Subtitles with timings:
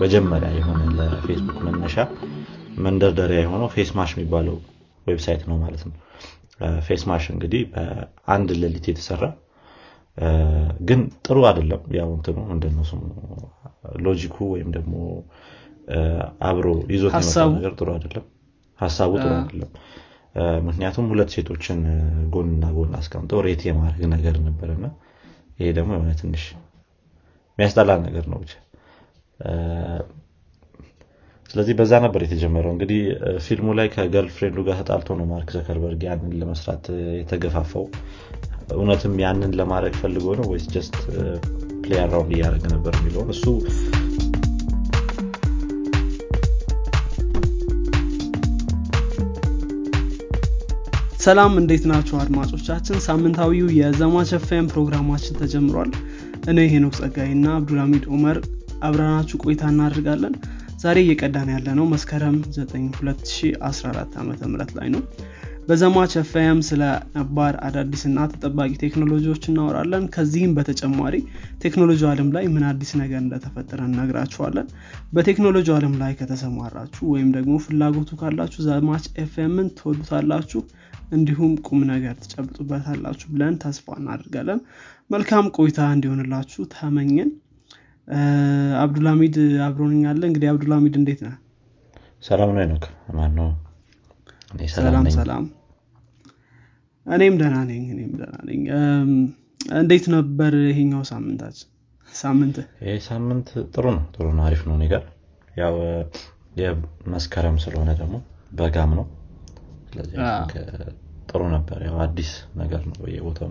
[0.00, 1.96] መጀመሪያ የሆነ ለፌስቡክ መነሻ
[2.84, 4.56] መንደርደሪያ የሆነው ፌስማሽ የሚባለው
[5.06, 5.94] website ነው ማለት ነው።
[6.86, 9.24] ፌስማሽ እንግዲህ በአንድ ሌሊት የተሰራ
[10.88, 13.00] ግን ጥሩ አይደለም። ያው እንትኑ ምንድነው ስሙ?
[14.04, 14.94] logic ኡ ወይም ደግሞ
[16.48, 17.12] አብሮ ይዞት
[17.56, 18.24] ነገር ጥሩ አይደለም።
[18.78, 19.70] ሀሳቡ ጥሩ አይደለም።
[20.66, 21.78] ምክንያቱም ሁለት ሴቶችን
[22.32, 24.86] ጎንና ጎን አስቀምጠው rate የማድረግ ነገር ነበርና
[25.60, 26.42] ይሄ ደግሞ የሆነ ትንሽ
[27.58, 28.52] የሚያስጠላ ነገር ነው ብቻ
[31.50, 33.00] ስለዚህ በዛ ነበር የተጀመረው። እንግዲህ
[33.44, 36.84] ፊልሙ ላይ ከ girlfriend ኡ ጋር ተጣልቶ ነው ማርክ ዙከርበርግ ያንን ለመስራት
[37.20, 37.84] የተገፋፋው
[38.76, 40.96] እውነትም ያንን ለማድረግ ፈልጎ ነው ወይስ just
[41.82, 43.44] play around እያደረገ ነበር የሚለውን እሱ
[51.26, 52.98] ሰላም እንዴት ናችሁ አድማጮቻችን?
[53.06, 55.90] ሳምንታዊው የዘማች ኤፍኤም ፕሮግራማችን ተጀምሯል።
[56.50, 58.38] እኔ ሄኖክ ጸጋይ እና አብዱልሚድ ኡመር
[58.82, 60.34] አብረናችሁ ቆይታ እናደርጋለን።
[60.82, 65.02] ዛሬ እየቀዳን ያለ ነው መስከረም 9 2014 ዓ ም ላይ ነው።
[65.68, 66.82] በዘማች ኤፍኤም ስለ
[67.16, 71.14] ነባር አዳዲስና ተጠባቂ ቴክኖሎጂዎች እናወራለን። ከዚህም በተጨማሪ
[71.64, 74.68] ቴክኖሎጂ አለም ላይ ምን አዲስ ነገር እንደተፈጠረ እነግራችኋለን።
[75.16, 80.62] በቴክኖሎጂ አለም ላይ ከተሰማራችሁ ወይም ደግሞ ፍላጎቱ ካላችሁ ዘማች ኤፍኤምን ትወዱታላችሁ
[81.12, 84.60] እንዲሁም ቁም ነገር ትጨብጡበታላችሁ ብለን ተስፋ እናደርጋለን።
[85.10, 87.28] መልካም ቆይታ እንዲሆንላችሁ ተመኘን
[88.82, 91.34] አብዱልሚድ አብሮንኛለ እንግዲህ አብዱልሚድ እንዴት ነህ?
[92.24, 92.78] ሰላም ነው ነው
[93.16, 93.48] ማነው?
[94.74, 95.44] ሰላም ሰላም
[97.06, 98.62] እኔም ደህና ነኝ እኔም ደህና ነኝ።
[99.78, 101.68] እንዴት ነበር ይሄኛው ሳምንታችን?
[102.12, 102.56] ሳምንት?
[102.84, 105.02] ይህ ሳምንት ጥሩ ነው ጥሩ ነው አሪፍ ነው። ነገር
[105.54, 105.74] ያው
[106.60, 108.16] የመስከረም ስለሆነ ደግሞ
[108.52, 109.06] በጋም ነው።
[109.90, 110.16] ስለዚህ
[111.30, 113.48] ጥሩ ነበር። ያው አዲስ ነገር ነው በየቦታው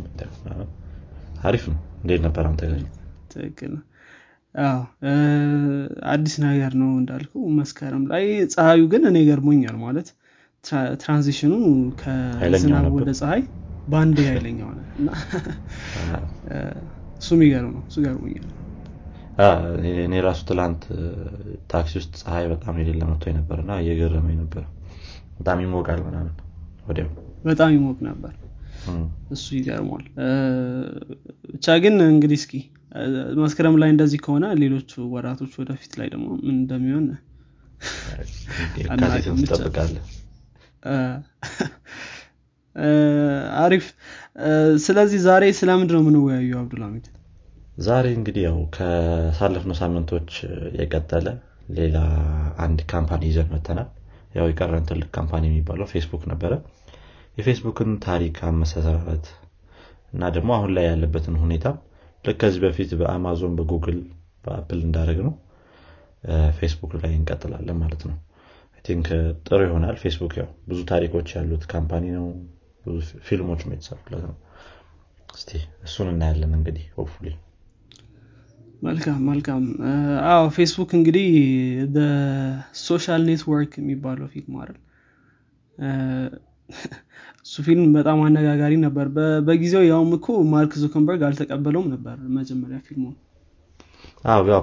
[1.43, 2.81] አሪፍ ነው። እንዴት ነበር አንተ ጋር?
[3.33, 3.73] ትክክል
[6.11, 10.07] አዲስ ነገር ነው እንዳልከው መስከረም ላይ ፀሐዩ ግን እኔ ገርሞኛል ማለት
[11.01, 11.53] ትራንዚሽኑ
[12.01, 13.41] ከዝናብ ወደ ፀሐይ
[13.87, 14.79] በአንድ ኃይለኛ ሆነ።
[17.21, 18.47] እሱ የሚገርም ነው እሱ ገርሞኛል።
[20.03, 20.83] እኔ ራሱ ትላንት
[21.71, 24.63] ታክሲ ውስጥ ፀሐይ በጣም የሌለ መጥቶ ነበር እና እየገረመኝ ነበር።
[25.39, 26.33] በጣም ይሞቃል ምናምን
[26.87, 27.09] ወዲያው።
[27.45, 28.33] በጣም ይሞቅ ነበር።
[29.35, 30.05] እሱ ይገርሟል
[31.51, 32.53] ብቻ ግን እንግዲህ እስኪ
[33.39, 37.05] መስከረም ላይ እንደዚህ ከሆነ ሌሎቹ ወራቶች ወደፊት ላይ ደግሞ ምን እንደሚሆን
[43.59, 43.85] አሪፍ።
[44.85, 47.05] ስለዚህ ዛሬ ስለምንድ ነው የምንወያዩ አብዱልሚድ
[47.79, 50.29] ዛሬ እንግዲህ ያው ካሳለፍነው ሳምንቶች
[50.79, 51.27] የቀጠለ
[51.77, 51.97] ሌላ
[52.65, 53.87] አንድ company ይዘን መተናል
[54.35, 56.53] ያው የቀረን ትልቅ company የሚባለው ፌስቡክ ነበረ።
[57.37, 59.25] የፌስቡክን ታሪክ አመሰራረት
[60.13, 61.67] እና ደግሞ አሁን ላይ ያለበትን ሁኔታ
[62.25, 63.97] ልክ ከዚህ በፊት በአማዞን በጉግል
[64.45, 65.33] በአፕል እንዳደረግነው
[66.57, 68.17] ፌስቡክ ላይ እንቀጥላለን ማለት ነው።
[68.85, 69.07] think
[69.45, 72.25] ጥሩ ይሆናል ፌስቡክ ያው ብዙ ታሪኮች ያሉት company ነው።
[72.85, 72.97] ብዙ
[73.27, 74.35] ፊልሞች የተሰሩለት ነው።
[75.29, 75.51] እስቲ
[75.85, 77.27] እሱን እናያለን እንግዲህ hopefully።
[78.83, 79.63] መልካም መልካም
[80.29, 81.27] አዎ ፌስቡክ እንግዲህ
[82.81, 84.79] Social Network የሚባለው ፊልም አይደል
[87.45, 89.07] እሱ ፊልም በጣም አነጋጋሪ ነበር።
[89.47, 93.05] በጊዜው ያውም እኮ ማርክ ዙከርበርግ አልተቀበለውም ነበር መጀመሪያ ፊልሙ።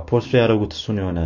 [0.08, 1.18] ፖስቱ ያደረጉት እሱን የሆነ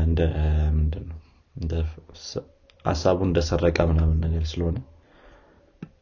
[2.84, 4.77] ሀሳቡ እንደሰረቀ ምናምን ነገር ስለሆነ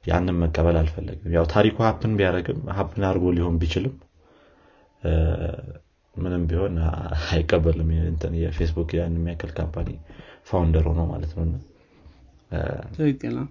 [0.09, 3.95] ያንን መቀበል አልፈለግም። ያው ታሪኩ ሀፕን ቢያደረግም ሀፕን አድርጎ ሊሆን ቢችልም
[6.15, 6.75] ምንም ቢሆን
[7.29, 7.89] አይቀበልም።
[8.43, 9.89] የፌስቡክ ያን የሚያክል ካምፓኒ
[10.51, 11.47] ፋውንደር ሆኖ ማለት ነው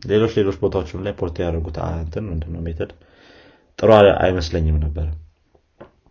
[0.07, 2.91] ሌሎች ሌሎች ቦታዎችም ላይ ፖርት ያደረጉት እንትን ምንድነው ሜተድ
[3.79, 3.89] ጥሩ
[4.23, 5.07] አይመስለኝም ነበር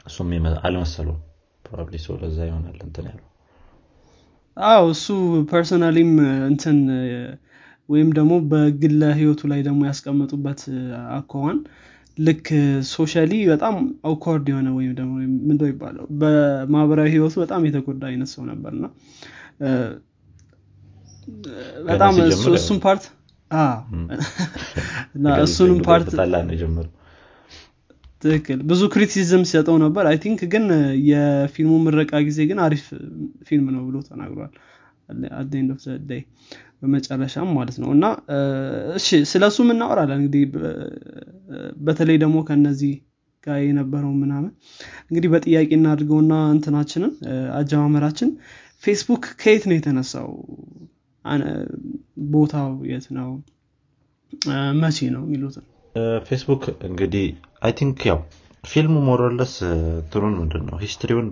[0.06, 0.30] እሱም
[0.62, 1.20] አልመሰለውም
[1.64, 3.28] ፕሮባብሊ ሰው ለዛ ይሆናል እንትን ያለው
[4.56, 5.06] አዎ እሱ
[5.52, 6.10] personally ም
[6.48, 6.78] እንትን
[7.88, 10.60] ወይም ደግሞ በግለ ህይወቱ ላይ ደግሞ ያስቀመጡበት
[11.16, 11.58] አኳኋን
[12.18, 12.46] ልክ
[12.90, 15.12] socially በጣም awkward የሆነ ወይም ደግሞ
[15.48, 18.86] ምንደ ይባለው በማህበራዊ ህይወቱ በጣም የተጎዳ አይነት ሰው ነበር እና
[21.88, 22.14] በጣም
[22.56, 23.04] እሱን part
[25.44, 26.06] እሱንም part
[28.22, 30.64] ትክክል። ብዙ criticism ሲሰጠው ነበር። I think ግን
[31.08, 32.84] የፊልሙ ምረቃ ጊዜ ግን አሪፍ
[33.48, 34.52] ፊልም ነው ብሎ ተናግሯል።
[35.38, 35.82] at the end of
[36.82, 38.04] በመጨረሻም ማለት ነው። እና
[38.98, 40.20] እሺ ስለ እሱ እናወራለን?
[40.20, 40.44] እንግዲህ
[41.86, 42.94] በተለይ ደግሞ ከነዚህ
[43.44, 44.50] ጋር የነበረው ምናምን።
[45.08, 47.12] እንግዲህ በጥያቄ እናድርገውና እንትናችንን
[47.58, 48.30] አጀማመራችን
[48.84, 50.30] ፌስቡክ ከየት ነው የተነሳው
[52.32, 53.30] ቦታው የት ነው?
[54.80, 55.64] መቼ ነው የሚሉትን
[56.28, 57.24] ፌስቡክ እንግዲህ
[57.62, 58.20] I think ያው
[58.64, 59.52] ፊልሙ more or less
[59.96, 61.26] እንትኑን ምንድን ነው history ውን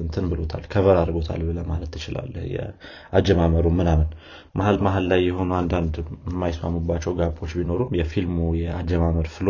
[0.00, 4.08] እንትን ብሎታል cover አድርጎታል ብለህ ማለት ትችላለህ የአጀማመሩ ምናምን
[4.54, 5.94] መሀል መሀል ላይ የሆኑ አንዳንድ
[6.28, 9.48] የማይስማሙባቸው gap ኦች ቢኖሩም የፊልሙ የአጀማመር flow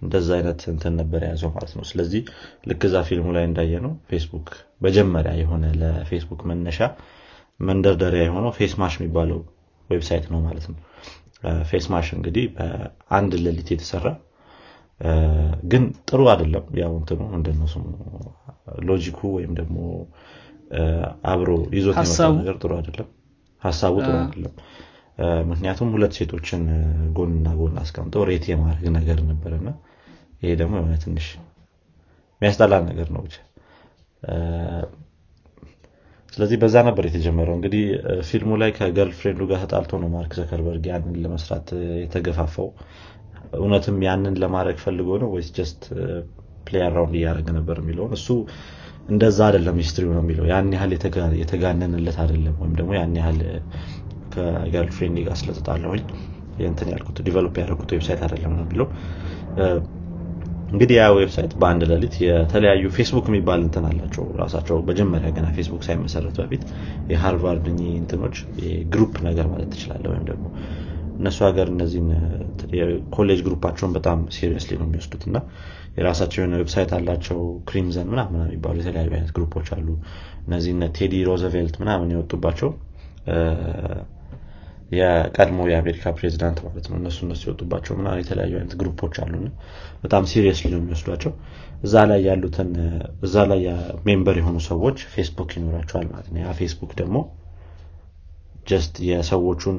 [0.00, 2.22] እንደዛ አይነት እንትን ነበር የያዘው ማለት ነው። ስለዚህ
[2.70, 4.48] ልክ እዛ ፊልሙ ላይ እንዳየ ነው ፌስቡክ
[4.80, 6.80] መጀመሪያ የሆነ ለፌስቡክ መነሻ
[7.60, 9.38] መንደርደሪያ የሆነው ፌስማሽ የሚባለው
[9.90, 10.78] website ነው ማለት ነው።
[11.70, 14.06] ፌስማሽ እንግዲህ በአንድ ሌሊት የተሰራ
[15.70, 17.84] ግን ጥሩ አይደለም። ያው እንትኑ ምንድነው ስሙ
[18.88, 19.78] logic ኡ ወይም ደግሞ
[21.32, 21.96] አብሮ ይዞት
[22.38, 23.08] ነገር ጥሩ አይደለም።
[23.62, 24.54] ሀሳቡ ጥሩ አይደለም።
[25.50, 26.62] ምክንያቱም ሁለት ሴቶችን
[27.16, 29.68] ጎንና ጎን አስቀምጠው rate የማድረግ ነገር ነበርና
[30.42, 31.26] ይሄ ደግሞ የሆነ ትንሽ
[32.40, 33.36] የሚያስጠላ ነገር ነው ብቻ
[36.36, 37.84] ስለዚህ በዛ ነበር የተጀመረው። እንግዲህ
[38.28, 41.68] ፊልሙ ላይ ከ girlfriend ኡ ጋር ተጣልቶ ነው ማርክ ዘከርበርግ ያንን ለመስራት
[42.02, 42.68] የተገፋፋው።
[43.58, 45.82] እውነትም ያንን ለማድረግ ፈልጎ ነው ወይስ just
[46.66, 48.28] play around እያደረገ ነበር የሚለውን እሱ
[49.08, 50.92] እንደዛ አይደለም history ነው የሚለው። ያን ያህል
[51.42, 53.38] የተጋነንለት አይደለም ወይም ደግሞ ያን ያህል
[54.32, 56.02] ከ girlfriend ጋር ስለተጣለሁኝ
[56.66, 58.88] እንትን ያልኩት develop ያደረጉት website አይደለም ነው የሚለው
[60.76, 66.36] እንግዲህ ያ website በአንድ ሌሊት የተለያዩ ፌስቡክ የሚባል እንትን አላቸው። ራሳቸው መጀመሪያ ገና ፌስቡክ ሳይመሰረት
[66.42, 66.64] በፊት
[67.08, 68.36] የሃርቫርድ እንትኖች
[68.92, 70.46] group ነገር ማለት ትችላለህ ወይም ደግሞ
[71.18, 72.08] እነሱ ሀገር እነዚህን
[73.14, 75.38] ኮሌጅ group ኣቸውን በጣም seriously ነው የሚወስዱት። እና
[75.96, 77.38] የራሳቸው የሆነ website አላቸው
[77.68, 79.88] ክሪምዘን ምናምን የሚባሉ የተለያዩ አይነት group ኦች አሉ።
[80.46, 82.70] እነዚህ ቴዲ ሩዝቬልት ምናምን የወጡባቸው
[84.90, 89.32] የቀድሞ የአሜሪካ ፕሬዚዳንት ማለት ነው። እነሱ እነሱ የወጡባቸው ምናምን የተለያዩ አይነት group ኦች አሉ
[90.02, 91.32] በጣም seriously ነው የሚወስዷቸው።
[91.82, 92.70] እዛ ላይ ያሉትን
[93.22, 93.62] እዛ ላይ
[94.06, 97.16] member የሆኑ ሰዎች ፌስቡክ ይኖራቸዋል ማለት ነው። ያ ፌስቡክ ደግሞ
[98.66, 99.76] just የሰዎቹን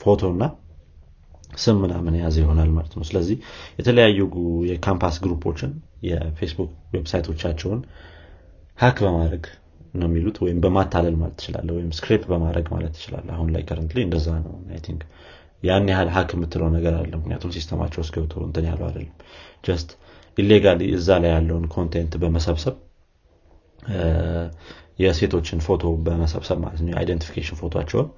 [0.00, 0.44] ፎቶ እና
[1.58, 3.36] ስም ምናምን የያዘ ይሆናል ማለት ነው። ስለዚህ
[3.78, 4.20] የተለያዩ
[4.70, 5.72] የ campus group ኦችን
[6.08, 7.80] የፌስቡክ website ኦቻቸውን
[8.78, 9.44] hack በማድረግ
[9.94, 14.28] ነው የሚሉት ወይም በማታለል ማለት ትችላለህ ወይም scrape በማድረግ ማለት ትችላለህ አሁን ላይ current እንደዛ
[14.44, 14.54] ነው
[14.86, 15.02] think
[15.62, 19.12] ያን ያህል hack የምትለው ነገር አለ ምክንያቱም system ኣቸው ውስጥ ገብቶ እንትን ያለው አይደለም።
[19.64, 19.90] just
[20.38, 22.76] illegally እዛ ላይ ያለውን content በመሰብሰብ
[25.02, 28.08] የሴቶችን ፎቶ በመሰብሰብ ማለት ነው። የ identification ፎቶቸውን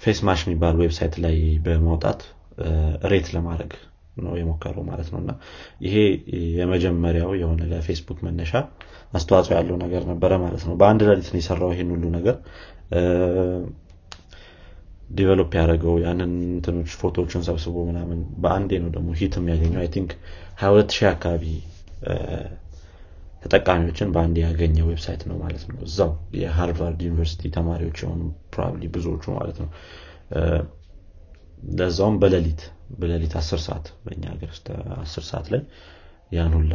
[0.00, 2.20] ፌስ ማሽ የሚባል website ላይ በማውጣት
[3.12, 3.72] rate ለማድረግ
[4.16, 5.32] ነው የሞከረው ማለት ነው። እና
[5.84, 5.94] ይሄ
[6.58, 8.52] የመጀመሪያው የሆነ ለፌስቡክ መነሻ
[9.12, 12.36] አስተዋጽኦ ያለው ነገር ነበረ ማለት ነው። በአንድ ሌሊት ነው የሰራው ይሄን ሁሉ ነገር።
[15.10, 20.12] develop ያደረገው ያንን እንትኖች ፎቶዎችን ሰብስቦ ምናምን በአንዴ ነው ደግሞ hit የሚያገኘው። I think
[20.62, 21.44] 22 ሺህ አካባቢ
[23.42, 26.10] ተጠቃሚዎችን በአንድ ያገኘ website ነው ማለት ነው። እዛው
[26.40, 28.20] የሃርቫርድ ዩኒቨርሲቲ ተማሪዎች የሆኑ
[28.52, 29.68] probably ብዙዎቹ ማለት ነው።
[31.72, 32.60] ለዛውም በሌሊት
[33.00, 34.66] በሌሊት አስር ሰዓት በእኛ ሀገር ውስጥ
[35.02, 35.62] አስር ሰዓት ላይ
[36.32, 36.74] ያን ሁላ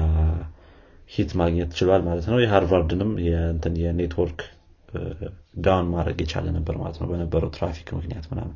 [1.10, 3.12] hit ማግኘት ችሏል ማለት ነው። የሃርቫርድንም
[3.84, 4.40] የ network
[5.62, 8.56] down ማድረግ የቻለ ነበር ማለት ነው። በነበረው ትራፊክ ምክንያት ምናምን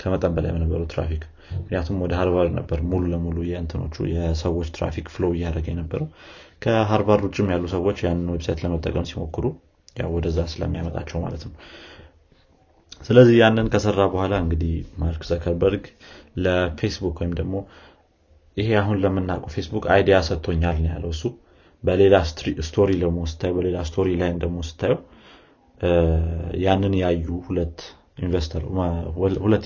[0.00, 1.22] ከመጠን በላይ በነበረው ትራፊክ።
[1.56, 6.08] ምክንያቱም ወደ ሃርቫርድ ነበር ሙሉ ለሙሉ የእንትኖቹ የሰዎች traffic flow እያደረገ የነበረው።
[6.62, 9.44] ከሃርቫርድ ውጭም ያሉ ሰዎች ያንን website ለመጠቀም ሲሞክሩ
[9.96, 11.54] ያው ወደዛ ስለሚያመጣቸው ማለት ነው።
[13.00, 15.84] ስለዚህ ያንን ከሰራ በኋላ እንግዲህ ማርክ ዘከርበርግ
[16.44, 17.54] ለፌስቡክ ወይም ደግሞ
[18.56, 21.22] ይሄ አሁን ለምናውቀው ፌስቡክ idea ሰጥቶኛል ነው ያለው። እሱ
[21.82, 22.16] በሌላ
[22.66, 25.00] story ደግሞ ስታየው በሌላ story ላይም ደግሞ ስታየው
[26.64, 27.78] ያንን ያዩ ሁለት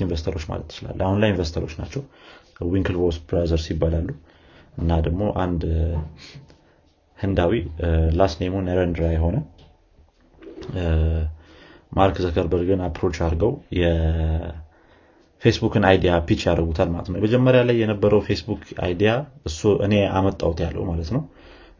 [0.01, 2.03] investor ኦች ማለት ትችላለህ አሁን ላይ investor ኦች ናቸው።
[2.69, 4.09] ዊንክልቮስ brothers ይባላሉ።
[4.79, 5.63] እና ደግሞ አንድ
[7.19, 7.53] ህንዳዊ
[8.19, 9.37] last name ኡ ነረንድራ የሆነ
[11.93, 13.53] ማርክ ዘከርበርግን approach አድርገው
[15.43, 19.11] የፌስቡክን idea pitch ያደርጉታል ማለት ነው። መጀመሪያ ላይ የነበረው ፌስቡክ idea
[19.49, 21.23] እሱ እኔ አመጣውት ያለው ማለት ነው።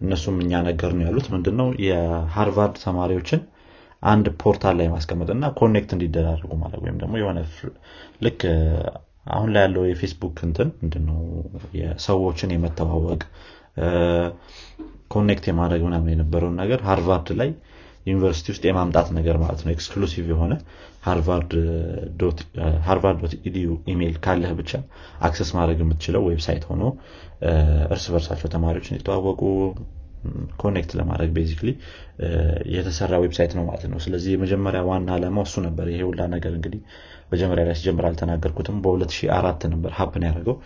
[0.01, 1.69] እነሱም እኛ ነገር ነው ያሉት ምንድነው?
[1.87, 3.41] የሃርቫርድ ተማሪዎችን
[4.03, 7.39] አንድ portal ላይ ማስቀመጥ እና connect እንዲደራረጉ ማድረግ ወይም ደግሞ የሆነ
[8.25, 8.41] ልክ
[9.29, 11.19] አሁን ላይ ያለው የፌስቡክ እንትን ምንድነው?
[11.79, 13.23] የሰዎችን የመተዋወቅ
[15.09, 17.51] connect የማድረግ ምናምን የነበረውን ነገር ሃርቫርድ ላይ
[18.09, 20.55] ዩኒቨርሲቲ ውስጥ የማምጣት ነገር ማለት ነው። exclusive የሆነ
[22.87, 24.73] ሃርቫርድ edu email ካለህ ብቻ
[25.27, 26.83] access ማድረግ የምትችለው website ሆኖ
[27.93, 29.43] እርስ በርሳቸው ተማሪዎች እንዲተዋወቁ
[30.61, 31.71] connect ለማድረግ basically
[32.75, 36.81] የተሰራ website ነው ማለት ነው። ስለዚህ የመጀመሪያ ዋና ዓላማው እሱ ነበር። ይሄ ሁላ ነገር እንግዲህ
[37.33, 40.57] መጀመሪያ ላይ ሲጀምር አልተናገርኩትም። በ2004 ነበር happen ያደርገው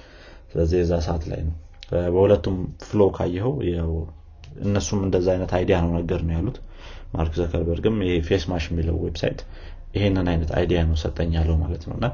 [0.52, 1.54] ስለዚህ የዛ ሰዓት ላይ ነው።
[2.14, 3.54] በሁለቱም flow ካየኸው
[4.64, 6.56] እነሱም እንደዛ አይነት idea ነው ነገር ነው ያሉት
[7.12, 9.40] ማርክ ዘከርበርግም ይሄ ፌስ ማሽ የሚለው website
[9.94, 12.06] ይሄንን አይነት idea ነው ሰጠኝ ያለው ማለት ነው። እና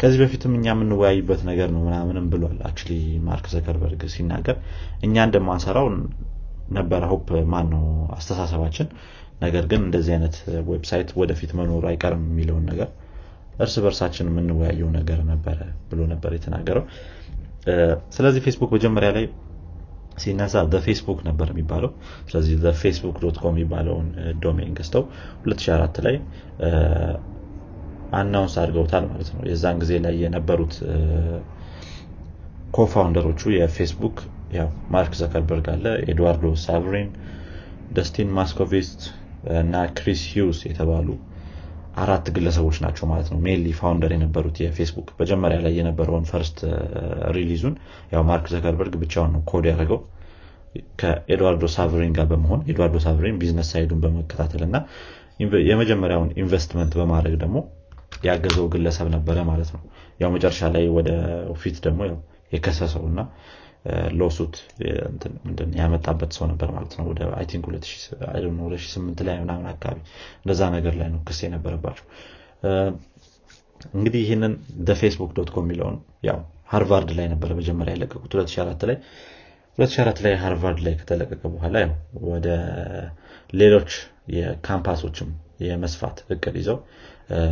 [0.00, 2.92] ከዚህ በፊትም እኛ የምንወያይበት ነገር ነው ምናምንም ብሏል actually
[3.26, 4.56] ማርክ ዘከርበርግ ሲናገር።
[5.06, 5.88] እኛ እንደማንሰራው
[6.70, 7.84] ነበረ hope ማን ነው
[8.16, 8.88] አስተሳሰባችን።
[9.42, 10.36] ነገር ግን እንደዚህ አይነት
[10.70, 12.88] website ወደፊት መኖሩ አይቀርም የሚለውን ነገር
[13.58, 15.58] እርስ በርሳችን የምንወያየው ነገር ነበረ
[15.90, 16.84] ብሎ ነበር የተናገረው።
[18.16, 19.24] ስለዚህ ፌስቡክ መጀመሪያ ላይ
[20.18, 20.54] ሲነሳ
[20.86, 21.90] ፌስቡክ ነበር የሚባለው።
[22.28, 24.08] ስለዚህ ፌስቡክ dot com የሚባለውን
[24.44, 25.04] domain ገዝተው
[25.46, 26.16] 2004 ላይ
[28.12, 30.74] announce አድርገውታል ማለት ነው። የዛን ጊዜ ላይ የነበሩት
[32.74, 34.16] co-founder ኦቹ የፌስቡክ
[34.92, 37.08] ማርክ ዘከርበርግ አለ ኤድዋርዶ ሳቭሪን
[37.90, 39.00] ደስቲን ሞስኮቪትዝ
[39.60, 41.08] እና ክሪስ ሂውስ የተባሉ
[41.96, 46.58] አራት ግለሰቦች ናቸው ማለት ነው። mainly founder የነበሩት የፌስቡክ መጀመሪያ ላይ የነበረውን first
[47.36, 47.74] release ኡን
[48.12, 50.00] ያው ማርክ ዘከርበርግ ብቻውን ነው ኮድ ያደረገው።
[51.00, 54.76] ከኤድዋርዶ ሳቨሪን ጋር በመሆን ኤድዋርዶ ሳቨሪን business side ኡን በመከታተል እና
[55.70, 57.56] የመጀመሪያውን ኢንቨስትመንት በማድረግ ደግሞ
[58.22, 59.80] ያገዘው ግለሰብ ነበረ ማለት ነው።
[60.20, 61.10] ያው መጨረሻ ላይ ወደ
[61.60, 62.00] ፊት ደግሞ
[62.52, 63.20] የከሰሰው እና
[64.20, 64.54] lawsuit
[65.80, 69.98] ያመጣበት ሰው ነበር ማለት ነው። ወደ I think 2008 ላይ ምናምን አካባቢ
[70.40, 72.06] እንደዛ ነገር ላይ ነው ክስ የነበረባቸው።
[73.94, 74.52] እንግዲህ ይህንን
[75.00, 76.38] ፌስቡክ dot com የሚለውን ያው
[76.68, 78.96] ሃርቫርድ ላይ ነበረ መጀመሪያ የለቀቁት 2004 ላይ።
[79.78, 81.92] 2004 ላይ ሃርቫርድ ላይ ከተለቀቀ በኋላ ያው
[82.26, 82.46] ወደ
[83.52, 83.90] ሌሎች
[84.36, 85.28] የካምፓሶችም
[85.60, 86.78] የመስፋት እቅድ ይዘው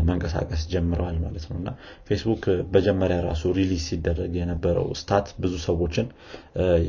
[0.08, 1.70] መንቀሳቀስ ጀምረዋል ማለት ነው። እና
[2.08, 6.06] ፌስቡክ መጀመሪያ ራሱ release ሲደረግ የነበረው stat ብዙ ሰዎችን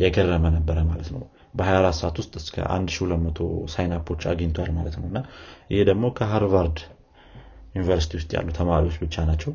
[0.01, 1.23] የገረመ ነበረ ማለት ነው።
[1.53, 5.19] በ24 ሰዓት ውስጥ እስከ 1200 sign up ኦች አግኝቷል ማለት ነው። እና
[5.71, 6.79] ይሄ ደግሞ ከሃርቫርድ
[7.75, 9.53] ዩኒቨርሲቲ ውስጥ ያሉ ተማሪዎች ብቻ ናቸው።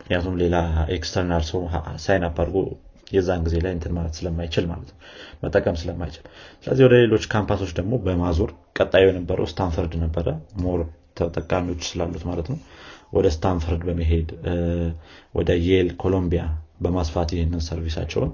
[0.00, 0.56] ምክንያቱም ሌላ
[0.94, 1.60] external ሰው
[2.04, 2.58] sign up አድርጎ
[3.12, 4.98] የዛን ጊዜ ላይ እንትን ማለት ስለማይችል ማለት ነው።
[5.42, 6.24] መጠቀም ስለማይችል።
[6.64, 10.26] ስለዚህ ወደ ሌሎች ካምፓሶች ደግሞ በማዞር ቀጣዩ የነበረው ስታንፈርድ ነበረ።
[10.64, 10.80] more
[11.16, 12.58] ተጠቃሚዎች ስላሉት ማለት ነው።
[13.12, 14.28] ወደ ስታንፈርድ በመሄድ
[15.34, 16.42] ወደ ዬል ኮሎምቢያ
[16.80, 18.30] በማስፋት ይህንን service ኣቸውን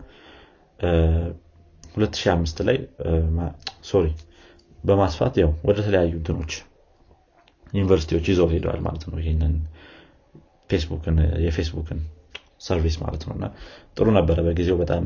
[1.96, 2.78] 2005 ላይ
[3.84, 4.06] sorry
[4.84, 6.52] በማስፋት ያው ወደ ተለያዩ እንትኖች
[7.72, 9.54] ዩኒቨርሲቲዎች ይዘው ሄደዋል ማለት ነው። ይህንን
[10.70, 11.98] ፌስቡክን የፌስቡክን
[12.66, 13.46] service ማለት ነው። እና
[13.96, 15.04] ጥሩ ነበረ። በጊዜው በጣም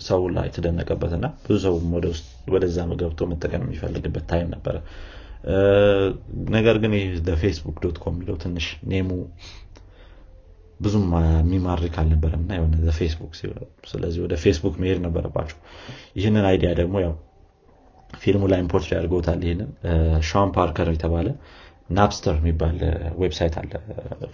[0.00, 1.74] ሰው ላይ የተደነቀበት እና ብዙ ሰው
[2.54, 4.76] ወደዛ ገብቶ መጠቀም የሚፈልግበት time ነበረ
[6.54, 6.92] ነገር ግን
[7.42, 9.08] ፌስቡክ dot com የሚለው ትንሽ name ኡ
[10.80, 11.04] ብዙም
[11.36, 13.32] የሚማርክ አልነበረም እና የሆነ ፌስቡክ
[13.90, 15.58] ስለዚህ ወደ ፌስቡክ መሄድ ነበረባቸው
[16.16, 17.14] ይህንን idea ደግሞ ያው
[18.14, 19.70] ፊልሙ ላይ import ያደርገውታል። ይህንን
[20.28, 21.28] ሾን ፓርከር የተባለ
[21.90, 22.76] ናፕስተር የሚባል
[23.18, 23.72] website አለ።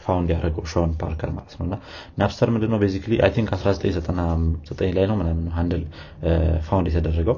[0.02, 1.76] found ያደረገው ሾን ፓርከር ማለት ነው። እና
[2.18, 2.78] ናፕስተር ምንድነው?
[2.84, 5.82] basically I think 1999 ላይ ነው ምናምን handle
[6.68, 7.36] found የተደረገው።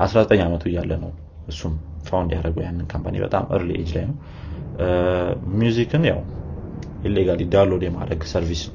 [0.00, 1.10] 19 ዓመቱ እያለ ነው
[1.46, 1.74] እሱም
[2.08, 4.16] found ያደረገው ያንን company በጣም early age ላይ ነው።
[5.56, 6.20] music ን ያው
[7.04, 8.74] illegally download የማድረግ service ነው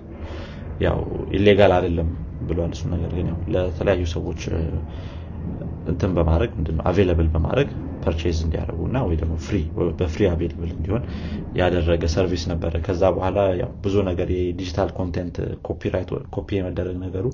[0.80, 1.00] ያው
[1.38, 2.10] illegal አይደለም
[2.48, 4.42] ብሏል እሱ ነገር ግን ያው ለተለያዩ ሰዎች
[5.86, 7.70] እንትን በማድረግ ምንድነው available በማድረግ
[8.04, 9.58] purchase እንዲያደርጉ እና ወይ ደግሞ free
[10.00, 11.04] በ free available እንዲሆን
[11.56, 13.40] ያደረገ service ነበረ። ከዛ በኋላ
[13.84, 15.38] ብዙ ነገር የ digital content
[16.34, 17.26] copy የመደረግ ነገሩ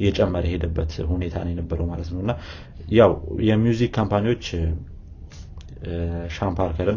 [0.00, 2.34] እየጨመረ የሄደበት ሁኔታ ነው የነበረው ማለት ነው። እና
[2.92, 3.12] ያው
[3.48, 4.46] የ music company ዎች
[6.34, 6.54] ሾን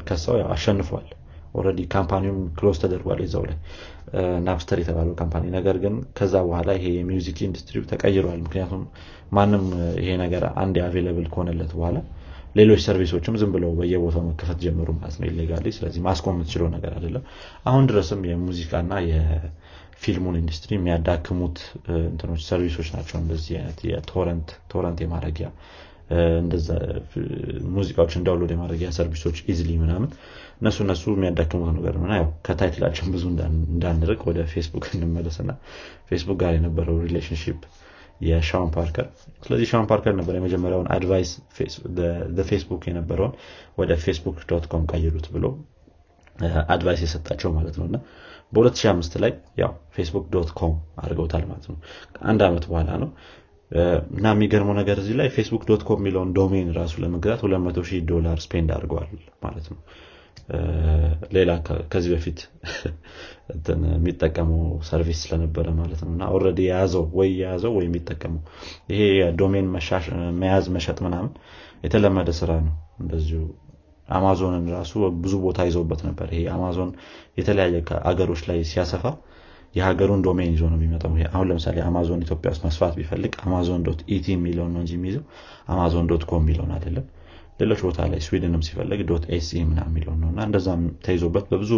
[0.07, 1.07] ከሰው አሸንፏል
[1.55, 3.57] already company ውም close ተደርጓል ይዘው ላይ
[4.45, 8.83] ናፕስተር የተባለው company። ነገር ግን ከዛ በኋላ ይሄ የ music industry ተቀይሯል። ምክንያቱም
[9.31, 9.63] ማንም
[10.01, 11.97] ይሄ ነገር አንድ available ከሆነለት በኋላ
[12.55, 16.91] ሌሎች service ኦችም ዝም ብለው በየቦታው መከፈት ጀመሩ ማለት ነው illegally። ስለዚህ ማስቆም የምትችለው ነገር
[16.97, 17.23] አይደለም።
[17.65, 21.57] አሁን ድረስም የሙዚቃና የፊልሙን ኢንዱስትሪ የሚያዳክሙት
[22.03, 25.49] እንትኖች service ኦች ናቸው። እንደዚህ አይነት የ torrent torrent የማድረጊያ
[27.75, 30.09] ሙዚቃዎችን download የማድረጊያ service ኦች easily ምናምን
[30.61, 33.23] እነሱ እነሱ የሚያዳክሙት ነገር ነው። ያው ከ title ኣችን ብዙ
[33.71, 35.51] እንዳንርቅ ወደ ፌስቡክ እንመለስና
[36.09, 37.59] ፌስቡክ ጋር የነበረው relationship
[38.25, 39.07] የሾን ፓርከር
[39.41, 41.31] ስለዚህ ሾን ፓርከር ነበር የመጀመሪያውን advice
[42.49, 43.33] ፌስቡክ የነበረውን
[43.77, 45.45] ወደ ፌስቡክ dot com ቀይሩት ብሎ
[46.69, 47.97] advice የሰጣቸው ማለት ነው። እና
[48.53, 49.31] በ2005 ላይ
[49.61, 51.77] ያው ፌስቡክ dot com አድርገውታል ማለት ነው።
[52.23, 53.09] አንድ ዓመት በኋላ ነው።
[54.11, 58.37] እና የሚገርመው ነገር እዚህ ላይ ፌስቡክ dot com የሚለውን domain ራሱ ለመግዛት 200 ሺህ ዶላር
[58.45, 59.07] spend አድርገዋል
[59.43, 59.79] ማለት ነው
[61.33, 61.51] ሌላ
[61.91, 62.39] ከዚህ በፊት
[63.95, 64.59] የሚጠቀመው
[64.89, 68.41] service ስለነበረ ማለት ነው። እና already የያዘው ወይ የያዘው ወይ የሚጠቀመው
[68.91, 69.01] ይሄ
[69.39, 69.67] domain
[70.41, 71.31] መያዝ መሸጥ ምናምን
[71.83, 73.41] የተለመደ ስራ ነው። እንደዚሁ
[74.09, 74.91] አማዞንን ራሱ
[75.23, 76.91] ብዙ ቦታ ይዘውበት ነበር። ይሄ አማዞን
[77.39, 77.77] የተለያየ
[78.09, 79.03] አገሮች ላይ ሲያሰፋ
[79.75, 84.25] የሀገሩን domain ይዞ ነው የሚመጣው። አሁን ለምሳሌ አማዞን ኢትዮጵያ ውስጥ መስፋት ቢፈልግ አማዞን dot et
[84.35, 85.23] የሚለውን ነው እንጂ የሚይዘው
[85.67, 87.05] አማዞን dot com የሚለውን አይደለም
[87.59, 91.71] ሌሎች ቦታ ላይ ስዊድንም ሲፈለግ dot ኤሲ ምና የሚለው ነው እና እንደዛም ተይዞበት በብዙ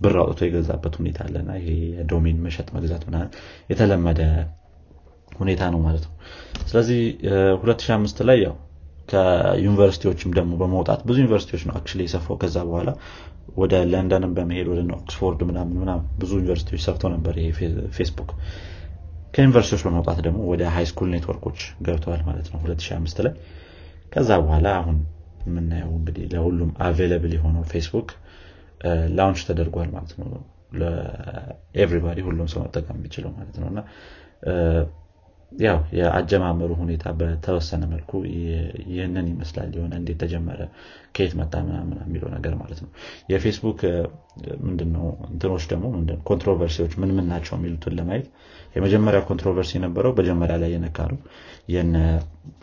[0.00, 3.18] ብር አውጥቶ የገዛበት ሁኔታ አለና ይሄ የ domain መሸጥ መግዛት ምና
[3.70, 4.20] የተለመደ
[5.38, 6.14] ሁኔታ ነው ማለት ነው።
[6.68, 7.00] ስለዚህ
[7.62, 8.54] 2005 ላይ ያው
[9.08, 12.90] ከዩኒቨርሲቲዎችም ደግሞ በመውጣት ብዙ ዩኒቨርሲቲዎች ነው አክ የሰፋው። ከዛ በኋላ
[13.56, 17.48] ወደ ለንደንም በመሄድ ወደ ኦክስፎርድ ምናምን ምናምን ብዙ ዩኒቨርሲቲዎች ሰፍተው ነበር ይሄ
[17.96, 18.30] ፌስቡክ።
[19.34, 23.34] ከዩኒቨርሲቲዎች በመውጣት ደግሞ ወደ high school network ኦች ገብተዋል ማለት ነው 2005 ላይ
[24.12, 24.98] ከዛ በኋላ አሁን
[25.46, 28.08] የምናየው እንግዲህ ለሁሉም available የሆነው ፌስቡክ
[29.16, 30.28] launch ተደርጓል ማለት ነው።
[30.80, 33.80] ለ everybody ሁሉም ሰው መጠቀም የሚችለው ማለት ነው። እና
[35.52, 38.10] ያው የአጀማመሩ ሁኔታ በተወሰነ መልኩ
[38.88, 40.60] ይህንን ይመስላል የሆነ እንዴት ተጀመረ
[41.14, 42.90] ከየት መጣ ምናምን የሚለው ነገር ማለት ነው።
[43.32, 43.80] የፌስቡክ
[44.66, 45.86] ምንድነው እንትኖች ደግሞ
[46.28, 48.28] controversy ዎች ምን ምን ናቸው የሚሉትን ለማየት
[48.76, 51.18] የመጀመሪያ controversy የነበረው መጀመሪያ ላይ የነካ ነው
[51.68, 51.96] የነ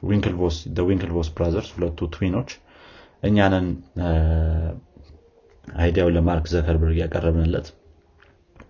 [0.10, 2.52] ዊንክልቮስ brothers ሁለቱ twin ኦች
[3.24, 3.68] የእኛን
[5.78, 7.68] idea ውን ለማርክ ዘከርበርግ ያቀረብንለት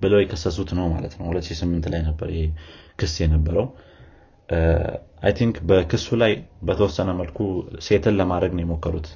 [0.01, 2.44] ብለው የከሰሱት ነው ማለት ነው። 2008 ላይ ነበር ይሄ
[3.00, 3.65] ክስ የነበረው
[5.22, 7.38] I think በክሱ ላይ በተወሰነ መልኩ
[7.86, 9.08] settle ለማድረግ ነው የሞከሩት።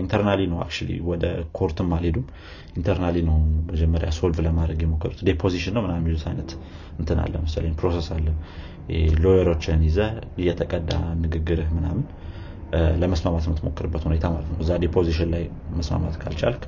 [0.00, 0.72] internally ነው actually
[1.08, 1.24] ወደ
[1.58, 2.26] court ም አልሄዱም።
[2.76, 3.36] internally ነው
[3.70, 6.50] መጀመሪያ solve ለማድረግ የሞከሩት። deposition ነው ምናምን የሚሉት አይነት
[7.00, 8.26] እንትን አለ መሰለኝ process አለ።
[9.24, 9.98] lawyer ኦችን ይዘ
[10.38, 10.90] እየተቀዳ
[11.22, 12.04] ንግግርህ ምናምን
[13.02, 15.44] ለመስማማት የምትሞክርበት ሁኔታ ማለት ነው። እዛ deposition ላይ
[15.76, 16.64] መስማማት ካልቻልክ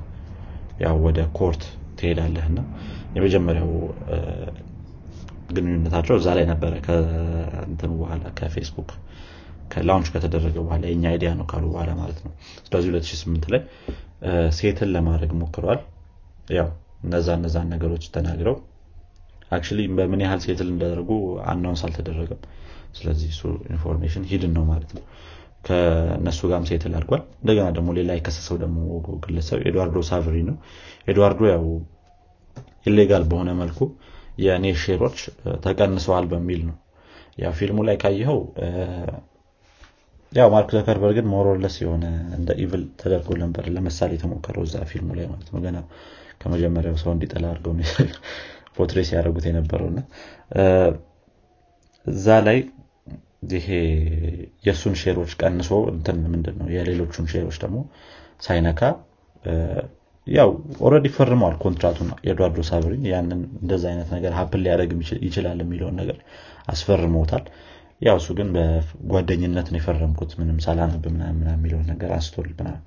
[0.79, 1.63] ያው ወደ court
[1.99, 2.59] ትሄዳለህ እና
[3.15, 3.71] የመጀመሪያው
[5.51, 8.89] ግንኙነታቸው እዛ ላይ ነበረ ከእንትኑ በኋላ ከፌስቡክ
[9.71, 12.31] ከ launch ከተደረገ በኋላ የኛ idea ነው ካሉ በኋላ ማለት ነው።
[12.65, 13.61] ስለዚህ 2008 ላይ
[14.57, 15.81] settle ለማድረግ ሞክረዋል።
[16.57, 16.69] ያው
[17.03, 18.55] እነዛ እነዛን ነገሮች ተናግረው
[19.51, 19.65] አክ
[19.97, 21.11] በምን ያህል settle እንዳደረጉ
[21.51, 22.41] announce አልተደረገም።
[22.97, 23.41] ስለዚህ እሱ
[23.73, 25.03] information hidden ነው ማለት ነው።
[25.67, 28.77] ከእነሱ ጋርም settle አድርጓል እንደገና ደግሞ ሌላ የከሰሰው ደግሞ
[29.25, 30.55] ግለሰብ ኤድዋርዶ ሳቨሪን ነው።
[31.07, 31.65] ኤድዋርዶ ያው
[32.85, 33.79] illegal በሆነ መልኩ
[34.37, 35.17] የእኔ share ኦች
[35.63, 36.77] ተቀንሰዋል በሚል ነው።
[37.37, 38.39] ያው ፊልሙ ላይ ካየኸው
[40.31, 42.05] ያው ማርክ ዘከርበርግን more or less የሆነ
[42.37, 45.77] እንደ evil ተደርጎ ነበር ለምሳሌ የተሞከረው እዛ ፊልሙ ላይ ማለት ነው። ገና
[46.41, 47.73] ከመጀመሪያው ሰው እንዲጠላ አድርገው
[48.75, 49.99] portray ያደረጉት የነበረውና
[52.05, 52.59] እዛ ላይ
[53.51, 53.67] ይሄ
[54.65, 57.77] የእሱን share ኦች ቀንሶ እንትን ምንድን ነው የሌሎቹን share ኦች ደግሞ
[58.41, 58.81] ሳይነካ
[60.27, 60.49] ያው
[60.85, 64.91] already ፈርመዋል contract ኡን ኤድዋርዶ ሳብሪን። ያንን እንደዚ አይነት ነገር happen ሊያደረግ
[65.27, 66.17] ይችላል የሚለውን ነገር
[66.67, 67.45] አስፈርመውታል
[68.01, 72.79] ያው እሱ ግን በጓደኝነት ነው የፈረምኩት ምንም ሳላነብ ምናምን የሚለውን ነገር አንስቶል ምናምን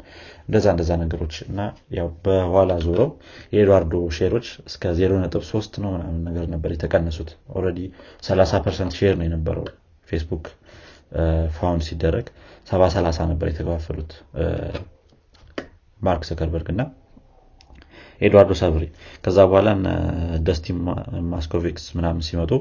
[0.47, 1.61] እንደዛ እንደዛ ነገሮች እና
[1.99, 3.11] ያው በኋላ ዞረው
[3.55, 7.79] የኤድዋርዶ share ኦች እስከ 0.3 ነው ምናምን ነገር ነበር የተቀነሱት። already
[8.23, 9.67] 30 percent share ነው የነበረው
[10.09, 10.47] ፌስቡክ
[11.57, 12.27] found ሲደረግ።
[12.69, 14.13] ሰባ ሰላሳ ነበር የተከፋፈሉት
[16.01, 16.83] ማርክ ዘከርበርግ እና
[18.21, 18.85] ኤድዋርዶ ሳብሪ።
[19.25, 19.69] ከዛ በኋላ
[20.47, 20.67] ደስቲ
[21.33, 22.53] ማስኮቪክስ ምናምን ሲመጡ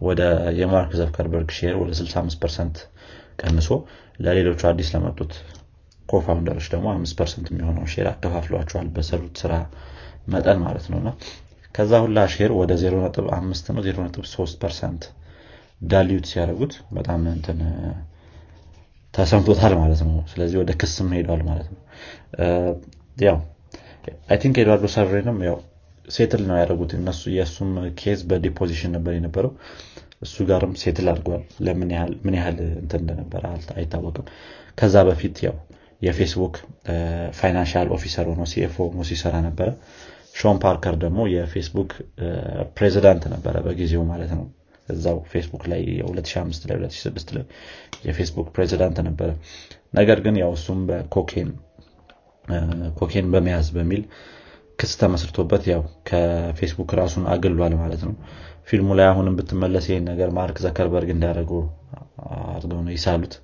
[0.00, 0.22] ወደ
[0.58, 2.76] የማርክ ዘከርበርግ share ወደ 65 percent
[3.40, 3.68] ቀንሶ
[4.18, 5.32] ለሌሎቹ አዲስ ለመጡት
[6.06, 9.52] co-founder ኦች ደግሞ አምስት percent የሚሆነው share አከፋፍሏቸዋል በሰሩት ስራ
[10.28, 11.10] መጠን ማለት ነው። እና
[11.74, 15.04] ከዛ ሁላ share ወደ 0.5 ነው 0.3 percent
[15.84, 17.60] dilute ሲያደርጉት በጣም እንትን
[19.14, 21.80] ተሰምቶታል ማለት ነው። ስለዚህ ወደ ክስም ሄዷል ማለት ነው።
[23.20, 23.38] ያው
[24.28, 25.58] I think ኤድዋርዶ ሳቨሬንም ያው
[26.08, 29.52] settle ነው ያደረጉት። እነሱ የእሱም case በ deposition ነበር የነበረው።
[30.22, 32.14] እሱ ጋርም settle አድርጓል። ለምን ያህል
[32.76, 33.42] እንትን እንደነበረ
[33.76, 34.26] አይታወቅም።
[34.78, 35.56] ከዛ በፊት ያው
[36.02, 36.54] የፌስቡክ
[37.38, 39.68] financial officer ሆኖ CFO ሆኖ ሲሰራ ነበረ።
[40.34, 41.90] ሾን ፓርከር ደግሞ የፌስቡክ
[42.76, 44.44] ፕሬዚዳንት ነበረ በጊዜው ማለት ነው።
[44.88, 47.44] እዛው ፌስቡክ ላይ 2005 ላይ 2006 ላይ
[48.06, 49.28] የፌስቡክ ፕሬዚዳንት ነበረ።
[49.94, 51.50] ነገር ግን ያው እሱም በኮኬን
[52.98, 54.02] ኮኬን በመያዝ በሚል
[54.78, 58.14] ክስ ተመስርቶበት ያው ከፌስቡክ ራሱን አግሏል ማለት ነው።
[58.68, 61.50] ፊልሙ ላይ አሁንም ብትመለስ ይህን ነገር ማርክ ዘከርበርግ እንዳደረጉ
[62.48, 63.34] አድርገው ነው ይሳሉት።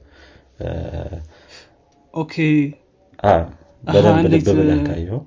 [3.85, 5.21] በደንብ ልብ ብለህ ካየው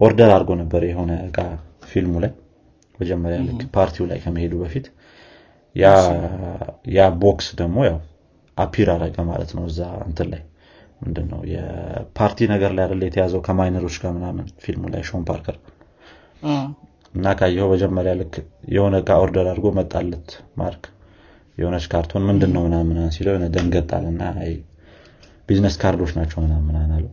[0.00, 1.38] order አድርጎ ነበር የሆነ እቃ
[1.90, 2.32] ፊልሙ ላይ
[2.98, 4.86] መጀመሪያ ልክ ፓርቲው ላይ ከመሄዱ በፊት።
[6.94, 7.98] ያ box ደግሞ ያው
[8.56, 10.42] appear አረገ ማለት ነው እዛ እንትን ላይ
[11.04, 11.40] ምንድነው?
[11.52, 13.40] የፓርቲ ነገር ላይ አደለ የተያዘው?
[13.46, 15.56] ከ minor ኦች ጋር ምናምን ፊልሙ ላይ ሾን ፓርከር
[17.14, 18.34] እና ካየው መጀመሪያ ልክ
[18.74, 20.84] የሆነ እቃ order አድርጎ መጣለት ማርክ።
[21.58, 24.22] የሆነች ካርቶን ምንድን ነው ምናምን ሲለው የሆነ ደንገጥ አለና
[25.48, 27.12] ቢዝነስ ካርዶች ናቸው ምናምን አለው።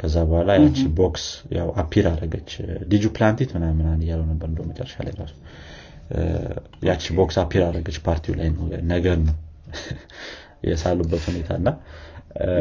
[0.00, 1.24] ከዛ በኋላ ያቺ ቦክስ
[1.56, 2.50] ያው አፒር አደረገች።
[2.90, 5.34] ዲጁ ፕላንቲት ምናምን እያለው ነበር እንደ መጨረሻ ላይ ራሱ።
[6.88, 8.48] ያቺ ቦክስ አፒር አደረገች ፓርቲው ላይ
[8.92, 9.36] ነገር ነው።
[10.68, 11.68] የሳሉበት ሁኔታ እና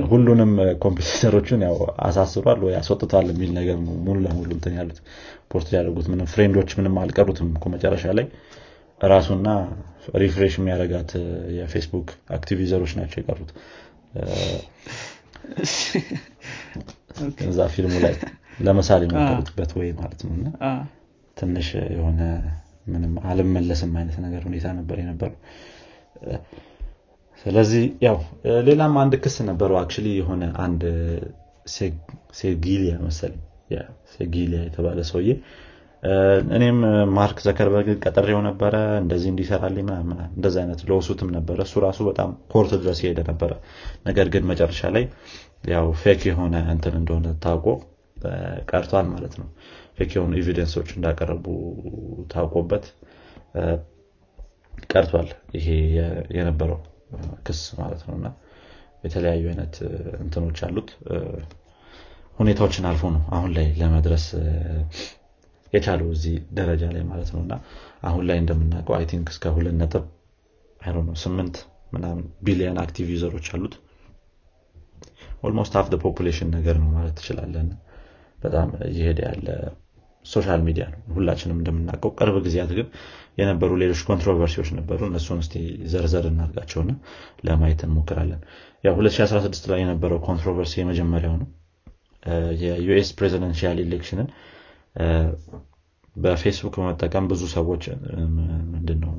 [0.09, 0.51] ሁሉንም
[0.83, 4.99] ኮምፒውተሮችን ያው አሳስሯል ወይ አስወጥቷል የሚል ነገር ሙሉ ለሙሉ እንትን ያሉት
[5.51, 8.27] ፖርት ያደርጉት ምንም ፍሬንዶች ምንም አልቀሩትም መጨረሻ ላይ።
[9.01, 9.47] ራሱና
[10.21, 11.11] refresh የሚያደረጋት
[11.57, 13.49] የፌስቡክ active user ኦች ናቸው የቀሩት።
[17.47, 18.15] እዛ ፊልሙ ላይ
[18.65, 20.47] ለመሳል የሞከሩትበት ወይ ማለት ነው። እና
[21.37, 22.21] ትንሽ የሆነ
[22.93, 25.37] ምንም አልመለስም አይነት ነገር ሁኔታ ነበር የነበረው
[27.43, 28.17] ስለዚህ ያው
[28.67, 30.83] ሌላም አንድ ክስ ነበረው አክ የሆነ አንድ
[32.39, 33.41] ሴጊሊያ መሰለኝ።
[34.13, 35.29] ሴጊሊያ የተባለ ሰውዬ
[36.55, 36.77] እኔም
[37.13, 42.71] ማርክ ዘከርበርግ ቀጠሬው ነበረ እንደዚህ እንዲሰራልኝ ምናምን እንደዚ አይነት ለውሱትም ነበረ። እሱ ራሱ በጣም court
[42.81, 43.51] ድረስ የሄደ ነበረ።
[44.05, 45.05] ነገር ግን መጨረሻ ላይ
[45.69, 47.67] ያው fake የሆነ እንትን እንደሆነ ታውቆ
[48.69, 49.47] ቀርቷል ማለት ነው።
[49.97, 51.45] fake የሆኑ evidence ኦች እንዳቀረቡ
[52.33, 52.85] ታውቆበት
[54.93, 55.67] ቀርቷል ይሄ
[56.37, 56.79] የነበረው
[57.47, 58.27] ክስ ማለት ነው። እና
[59.03, 59.75] የተለያዩ አይነት
[60.19, 60.89] እንትኖች አሉት።
[62.37, 64.25] ሁኔታዎችን አልፎ ነው አሁን ላይ ለመድረስ
[65.73, 67.53] የቻለው እዚህ ደረጃ ላይ ማለት ነው። እና
[68.03, 70.05] አሁን ላይ እንደምናውቀው I think እስከ ሁለት ነጥብ
[71.21, 71.55] ስምንት
[71.93, 73.75] ምናምን ቢሊዮን active user ኦች አሉት።
[75.43, 77.67] almost half population ነገር ነው ማለት ትችላለን
[78.39, 79.47] በጣም እየሄደ ያለ
[80.25, 82.87] social media ነው። ሁላችንም እንደምናውቀው ቅርብ ጊዜያት ግን
[83.37, 85.55] የነበሩ ሌሎች controversy ዎች ነበሩ። እነሱን እስቲ
[85.93, 86.91] ዘርዘር እናርጋቸውና
[87.47, 88.41] ለማየት እንሞክራለን።
[88.83, 91.49] ያው 2016 ላይ የነበረው controversy የመጀመሪያው ነው።
[92.61, 94.27] የ US presidential election ን
[96.15, 97.83] በፌስቡክ በመጠቀም ብዙ ሰዎች
[98.73, 99.13] ምንድን ነው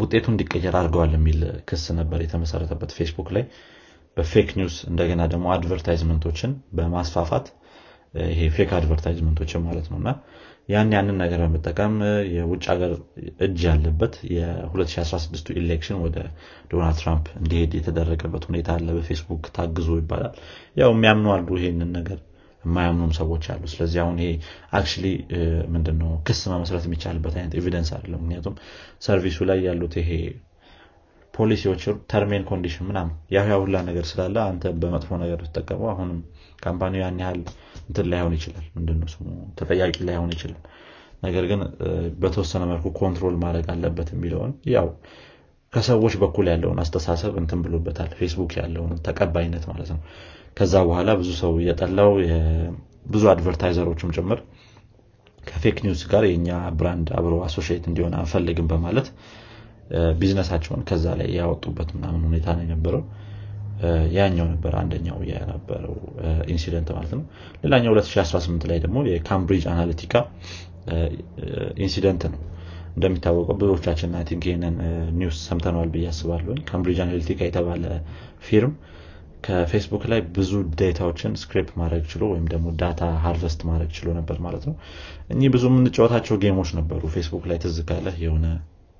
[0.00, 3.44] ውጤቱ እንዲቀየር አድርገዋል የሚል ክስ ነበር የተመሰረተበት ፌስቡክ ላይ።
[4.16, 7.46] በ fake news እንደገና ደግሞ advertisement ኦችን በማስፋፋት
[8.14, 10.10] ይሄ fake advertisement ኦችን ማለት ነው። እና
[10.68, 11.94] ያን ያንን ነገር በመጠቀም
[12.34, 12.92] የውጭ ሀገር
[13.44, 16.16] እጅ ያለበት የ2016 election ወደ
[16.70, 20.34] ዶናልድ ትራምፕ እንዲሄድ የተደረገበት ሁኔታ አለ። በፌስቡክ ታግዞ ይባላል።
[20.76, 22.18] ያው የሚያምኑ አሉ ይሄንን ነገር።
[22.64, 24.30] የማያምኑም ሰዎች አሉ። ስለዚህ አሁን ይሄ
[24.72, 24.86] አክ
[25.74, 28.56] ምንድነው ክስ መመስረት የሚቻልበት አይነት evidence አለ። ምክንያቱም
[29.06, 30.10] service ኡ ላይ ያሉት ይሄ
[31.34, 36.18] ፖሊሲዎች terms and condition ምናም ያ ሁላ ነገር ስላለ አንተ በመጥፎ ነገር ተጠቀመው አሁንም
[36.62, 37.40] company ው ያን ያህል
[37.90, 39.26] እንትን ላይሆን ይችላል ምንድነው ስሙ?
[39.58, 40.60] ተጠያቂ ላይሆን ይችላል።
[41.24, 41.60] ነገር ግን
[42.20, 44.86] በተወሰነ መልኩ control ማድረግ አለበት የሚለውን ያው
[45.72, 50.00] ከሰዎች በኩል ያለውን አስተሳሰብ እንትን ብሎበታል። ፌስቡክ ያለውን ተቀባይነት ማለት ነው።
[50.56, 52.10] ከዛ በኋላ ብዙ ሰው እየጠላው
[53.06, 54.38] ብዙ advertiser ኦችም ጭምር
[55.40, 59.06] ከ fake news ጋር የእኛ brand አብሮ associate እንዲሆን አንፈልግም በማለት
[60.18, 63.02] ቢዝነሳቸውን ከዛ ላይ ያወጡበት ምናምን ሁኔታ ነው የነበረው
[64.16, 65.96] ያኛው ነበር አንደኛው የነበረው
[66.52, 67.22] incident ማለት ነው።
[67.64, 70.14] ሌላኛው 2018 ላይ ደግሞ የካምብሪጅ አናሊቲካ
[71.80, 72.40] incident ነው።
[72.96, 74.76] እንደሚታወቀው ብዙዎቻችን አይ ይህንን
[75.18, 77.84] news ሰምተነዋል ብዬ አስባለሁ ካምብሪጅ አናሊቲካ የተባለ
[78.46, 78.72] firm
[79.44, 84.36] ከፌስቡክ ላይ ብዙ data ዎችን scrape ማድረግ ችሎ ወይም ደግሞ data harvest ማድረግ ችሎ ነበር
[84.46, 84.74] ማለት ነው።
[85.30, 88.46] እኚህ ብዙ የምንጫወታቸው game ኦች ነበሩ። ፌስቡክ ላይ ትዝ ካለህ የሆነ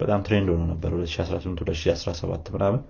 [0.01, 2.81] በጣም trend ሆኖ ነበር። 2018 2017 ምናምን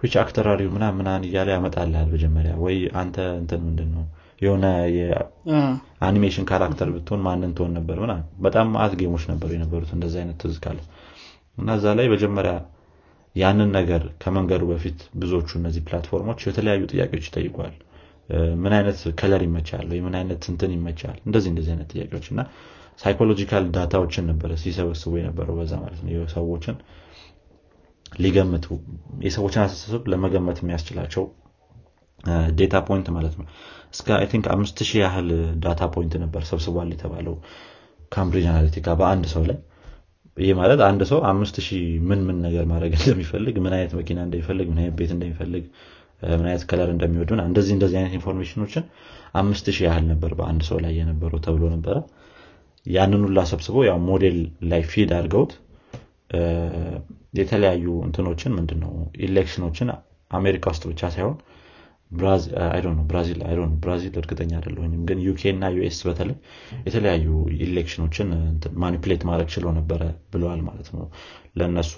[0.00, 4.04] ዊች አክተራሪው ምና ምናን እያለ ያመጣልል መጀመሪያ። ወይ አንተ እንትን ምንድን ነው
[4.40, 4.64] የሆነ
[4.96, 10.56] የአኒሜሽን ካራክተር ብትሆን ማንን ትሆን ነበር ምና በጣም ማአት ጌሞች ነበሩ የነበሩት እንደዚ አይነት ትዝ
[10.64, 10.78] ካለ።
[11.58, 12.54] እና እዛ ላይ መጀመሪያ
[13.34, 17.74] ያንን ነገር ከመንገዱ በፊት ብዙዎቹ እነዚህ ፕላትፎርሞች የተለያዩ ጥያቄዎች ይጠይቋል
[18.62, 19.84] ምን አይነት ከለር ይመቻል?
[19.90, 21.16] ወይ ምን አይነት እንትን ይመቻል?
[21.26, 22.40] እንደዚህ እንደዚህ አይነት ጥያቄዎች። እና
[23.02, 26.76] ሳይኮሎጂካል ዳታዎችን ነበረ ሲሰበስቡ የነበረው በዛ ማለት ነው። ሰዎችን
[28.16, 28.66] ሊገምቱ
[29.24, 31.24] የሰዎችን አስተሳሰብ ለመገመት የሚያስችላቸው
[32.58, 33.46] data point ማለት ነው።
[33.94, 35.28] እስከ I think አምስት ሺህ ያህል
[35.64, 37.34] data point ነበር ሰብስቧል የተባለው
[38.12, 39.58] ካምብሪጅ አናሊቲካ በአንድ ሰው ላይ።
[40.36, 44.66] ይህ ማለት አንድ ሰው አምስት ሺህ ምን ምን ነገር ማድረግ እንደሚፈልግ ምን አይነት መኪና እንደሚፈልግ
[44.72, 45.64] ምን አይነት ቤት እንደሚፈልግ
[46.32, 48.84] ምን አይነት color እንደሚወዱ እንደዚህ እንደዚህ አይነት information ኦችን
[49.34, 51.96] አምስት ሺህ ያህል ነበር በአንድ ሰው ላይ የነበረው ተብሎ ነበረ።
[52.86, 54.36] ያንን ሁላ ሰብስበው ያው ሞዴል
[54.70, 55.52] ላይ feed አድርገውት
[57.38, 58.92] የተለያዩ እንትኖችን ምንድነው
[59.26, 59.88] election ኦችን
[60.30, 61.36] አሜሪካ ውስጥ ብቻ ሳይሆን
[63.08, 63.40] ብራዚል
[63.82, 66.36] ብራዚል እርግጠኛ አይደለሁኝም። ግን UK እና US በተለይ
[66.86, 67.28] የተለያዩ
[67.58, 68.28] election ኦችን
[68.84, 71.04] manipulate ማድረግ ችለው ነበረ ብለዋል ማለት ነው።
[71.60, 71.94] ለእነሱ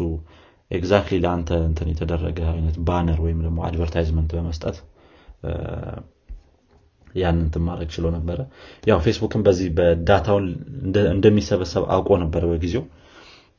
[0.70, 4.78] exactly ለአንተ እንትን የተደረገ አይነት banner ወይም ደግሞ advertisement በመስጠት
[7.14, 8.38] ያን እንትን ማድረግ ችሎ ነበረ።
[8.86, 10.46] ያው ፌስቡክን በዚህ በ data ውን
[11.12, 12.84] እንደሚሰበሰብ አውቆ ነበረ በጊዜው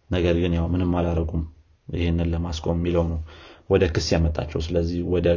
[0.09, 1.43] ነገር ግን ያው ምንም አላረጉም
[1.87, 3.19] ይህንን ለማስቆም የሚለው ነው
[3.69, 5.27] ወደ ክስ ያመጣቸው። ስለዚህ ወደ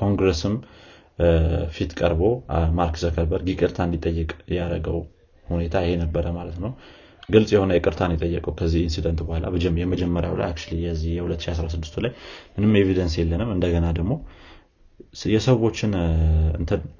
[0.00, 0.54] ኮንግረስም
[1.74, 2.22] ፊት ቀርቦ
[2.78, 4.98] ማርክ ዙከርበርግ ይቅርታ እንዲጠይቅ ያደረገው
[5.46, 6.72] ሁኔታ ይሄ ነበረ ማለት ነው።
[7.28, 9.46] ግልጽ የሆነ ይቅርታን የጠየቀው ከዚህ incident በኋላ
[9.80, 12.12] የመጀመሪያው ላይ actually የዚህ የ2016 ላይ
[12.54, 14.12] ምንም evidence የለንም። እንደገና ደግሞ
[15.32, 15.92] የሰዎችን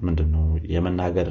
[0.01, 0.43] ምንድን ነው
[0.73, 1.29] የመናገር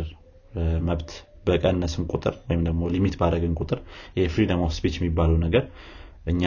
[0.88, 1.10] መብት
[1.48, 3.78] በቀነስን ቁጥር ወይም ደግሞ limit ባደረግን ቁጥር
[4.18, 5.64] የ freedom of speech የሚባለው ነገር
[6.26, 6.44] እኛ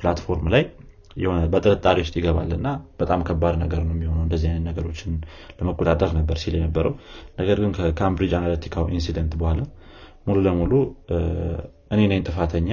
[0.00, 0.62] platform ላይ
[1.16, 2.68] የሆነ በጥርጣሬ ውስጥ ይገባል እና
[3.00, 5.12] በጣም ከባድ ነገር ነው የሚሆነው። እንደዚህ አይነት ነገሮችን
[5.58, 6.94] ለመቆጣጠር ነበር ሲል የነበረው።
[7.40, 9.60] ነገር ግን ከካምብሪጅ አናሊቲካው incident በኋላ
[10.26, 10.72] ሙሉ ለሙሉ
[11.90, 12.70] እኔ ነኝ ጥፋተኛ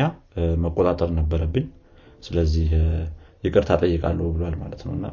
[0.63, 1.65] መቆጣጠር ነበረብኝ።
[2.23, 2.69] ስለዚህ
[3.43, 5.05] ይቅርታ ጠይቃለሁ ብሏል ማለት ነው። እና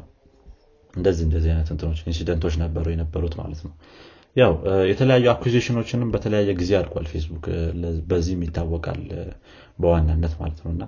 [0.93, 3.73] እንደዚህ እንደዚህ አይነት እንትኖች incident ኦች ነበሩ የነበሩት ማለት ነው
[4.37, 4.51] ያው
[4.89, 7.45] የተለያዩ acquisition ኦችንም በተለያየ ጊዜ አድርጓል ፌስቡክ
[8.09, 8.99] በዚህም ይታወቃል
[9.79, 10.83] በዋናነት ማለት ነው። እና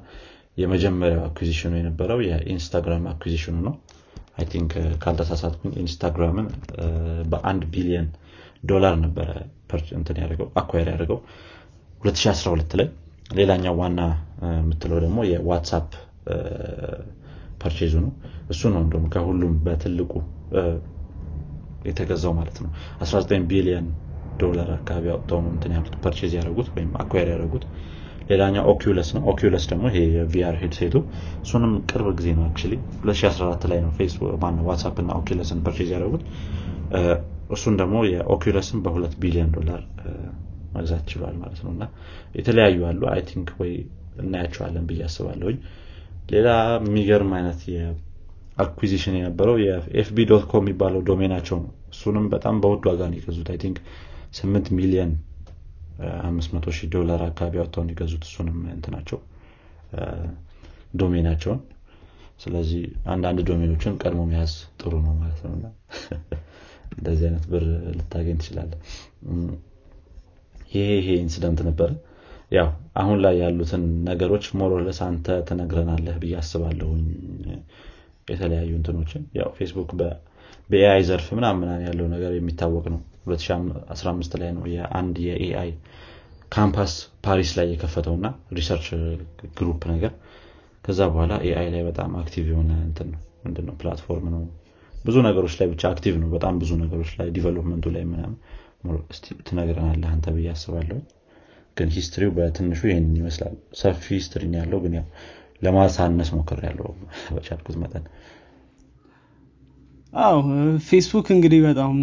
[0.58, 3.76] የመጀመሪያው acquisition ኡ የነበረው የኢንስታግራም acquisition ኡ ነው።
[4.38, 4.72] I think
[5.04, 6.48] ካልተሳሳትኩኝ ኢንስታግራምን
[7.32, 8.08] በአንድ ቢሊየን
[8.64, 9.30] ዶላር ነበረ
[9.98, 11.20] እንትን ያደርገው acquire ያደርገው
[12.02, 12.88] 2012 ላይ።
[13.32, 14.00] ሌላኛው ዋና
[14.60, 15.90] የምትለው ደግሞ የዋትሳፕ
[17.62, 18.12] purchase ኡ ነው።
[18.50, 20.14] እሱ ነው እንደም ከሁሉም በትልቁ
[21.86, 22.72] የተገዛው ማለት ነው።
[23.04, 23.88] 19 ቢሊዮን
[24.40, 27.64] ዶላር አካባቢ አውጥተው ነው እንትን ያሉት purchase ያደረጉት ወይም acquire ያደረጉት።
[28.30, 30.96] ሌላኛው ኦኩለስ ነው። ኦኩለስ ደግሞ ይሄ የ VR headset ኡ
[31.46, 33.92] እሱንም ቅርብ ጊዜ ነው አክ 2014 ላይ ነው
[34.44, 36.24] ማነው ዋትሳፕ እና ኦኩለስን purchase ያደረጉት።
[37.50, 39.82] እሱን ደግሞ የኦኩለስን በሁለት ቢሊዮን ዶላር
[40.74, 41.84] መግዛት ችሏል ማለት ነው። እና
[42.36, 43.72] የተለያዩ አሉ። I think ወይ
[44.18, 45.58] እናያቸዋለን ብዬ አስባለሁኝ።
[46.30, 46.48] ሌላ
[46.80, 47.62] የሚገርም አይነት
[48.60, 53.18] acquisition የነበረው የ fb dot com የሚባለው domain ኣቸው ነው። እሱንም በጣም በውድ ዋጋ ነው
[53.20, 53.78] የገዙት። I think
[54.40, 55.12] 8 ሚሊዮን
[56.24, 59.20] 500 ሺህ ዶላር አካባቢ አውጥተው ነው የገዙት እሱንም እንትናቸው
[60.96, 61.60] domain ኣቸውን።
[62.42, 62.82] ስለዚህ
[63.14, 65.54] አንዳንድ domain ኦችን ቀድሞ መያዝ ጥሩ ነው ማለት ነው
[66.94, 67.66] እንደዚህ አይነት ብር
[67.98, 68.72] ልታገኝ ትችላለ
[70.72, 71.90] ይሄ ይሄ incident ነበረ።
[72.52, 72.68] ያው
[73.00, 77.04] አሁን ላይ ያሉትን ነገሮች more or less አንተ ትነግረናለህ ብዬ አስባለሁኝ
[78.30, 79.92] የተለያዩ እንትኖችን ያው ፌስቡክ
[80.70, 85.72] በ AI ዘርፍ ምናምን ያለው ነገር የሚታወቅ ነው። 2015 ላይ ነው የአንድ የ
[86.50, 86.94] AI campus
[87.26, 88.88] ፓሪስ ላይ የከፈተው እና research
[89.58, 90.14] group ነገር።
[90.84, 92.72] ከዛ በኋላ AI ላይ በጣም active የሆነ
[93.44, 93.76] ምንድነው?
[93.82, 94.42] platform ነው።
[94.94, 98.36] ብዙ ነገሮች ላይ ብቻ active ነው። በጣም ብዙ ነገሮች ላይ development ኡ ላይ ምናምን
[99.48, 100.98] ትነግረናለህ አንተ ብዬ አስባለሁ
[101.78, 105.06] ግን history ው በትንሹ ይህንን ይመስላል። ሰፊ history ያለው ግን ያው
[105.62, 106.90] ለማሳነስ ሞክር ያለው
[107.36, 108.04] በቻልኩት መጠን።
[110.14, 110.38] አዎ
[110.88, 111.96] ፌስቡክ እንግዲህ በጣም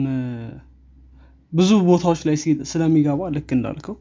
[1.53, 2.37] ብዙ ቦታዎች ላይ
[2.71, 3.97] ስለሚገባ ልክ እንዳልከው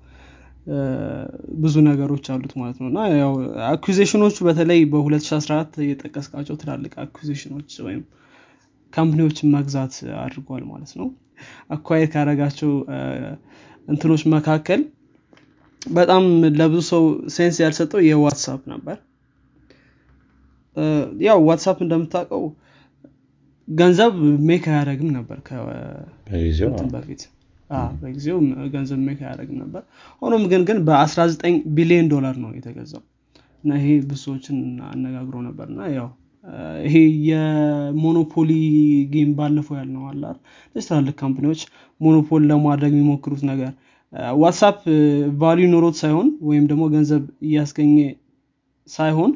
[1.63, 3.33] ብዙ ነገሮች አሉት ማለት ነው። እና ያው
[3.67, 8.01] acquisition ኦቹ በተለይ በ2014 የጠቀስቃቸው ትላልቅ አኩዜሽኖች ወይም
[8.93, 11.07] company ዎችን መግዛት አድርጓል ማለት ነው።
[11.75, 12.71] acquire ካረጋቸው
[13.87, 14.81] እንትኖች መካከል
[15.81, 16.23] በጣም
[16.59, 18.97] ለብዙ ሰው sense ያልሰጠው የዋትሳፕ ነበር
[21.25, 22.43] ያው ዋትሳፕ እንደምታውቀው
[23.67, 24.15] ገንዘብ
[24.47, 25.37] make አያደረግም ነበር
[26.95, 27.21] በፊት።
[28.01, 28.37] በጊዜው
[28.73, 29.83] ገንዘብ make አያደረግም ነበር።
[30.21, 31.45] ሆኖም ግን ግን በ19
[31.77, 33.03] ቢሊዮን ዶላር ነው የተገዛው።
[33.63, 34.57] እና ይሄ ብዙ ሰዎችን
[34.89, 36.09] አነጋግሮ ነበር። እና ያው
[36.85, 36.95] ይሄ
[37.29, 38.51] የ monopoly
[39.13, 40.35] game ባለፈው ያልነው አላር
[40.79, 41.61] ትላልቅ company ዎች
[42.01, 43.71] monopoly ለማድረግ የሚሞክሩት ነገር
[44.41, 44.77] ዋትሳፕ
[45.41, 47.95] value ኖሮት ሳይሆን ወይም ደግሞ ገንዘብ እያስገኘ
[48.87, 49.31] ሳይሆን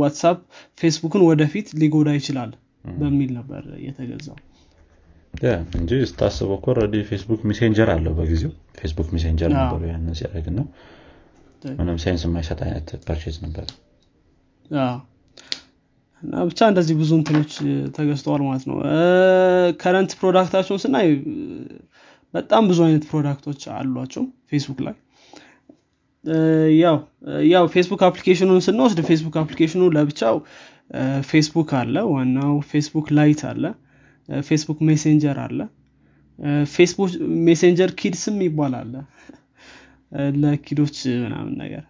[0.00, 0.38] ዋትሳፕ
[0.78, 2.50] ፌስቡክን ወደፊት ሊጎዳ ይችላል
[2.98, 4.38] በሚል ነበር የተገዛው።
[5.78, 10.66] እንጂ ስታስበው እኮ already ፌስቡክ ሜሴንጀር አለው በጊዜው። ፌስቡክ ሜሴንጀር ነበሩ ያንን ሲያደርግ ነው
[11.78, 13.66] ምንም sense የማይሰጥ አይነት purchase ነበር።
[16.22, 17.52] እና ብቻ እንደዚህ ብዙ እንትኖች
[17.96, 18.76] ተገዝተዋል ማለት ነው።
[19.80, 21.08] current product ኣቸውን ስናይ
[22.34, 24.94] በጣም ብዙ አይነት product ኦች አሏቸው ፌስቡክ ላይ
[26.80, 26.96] ያው
[27.46, 30.36] ያው ፌስቡክ application ኡን ስንወስድ ፌስቡክ application ኡ ለብቻው
[31.30, 33.64] ፌስቡክ አለ። ዋናው ፌስቡክ Lite አለ።
[34.28, 35.58] ፌስቡክ ሜሴንጀር አለ።
[36.74, 37.10] ፌስቡክ
[37.46, 38.92] ሜሴንጀር Kids ም ይባላል
[40.42, 41.84] ለ kid ኦች ምናምን ነገር።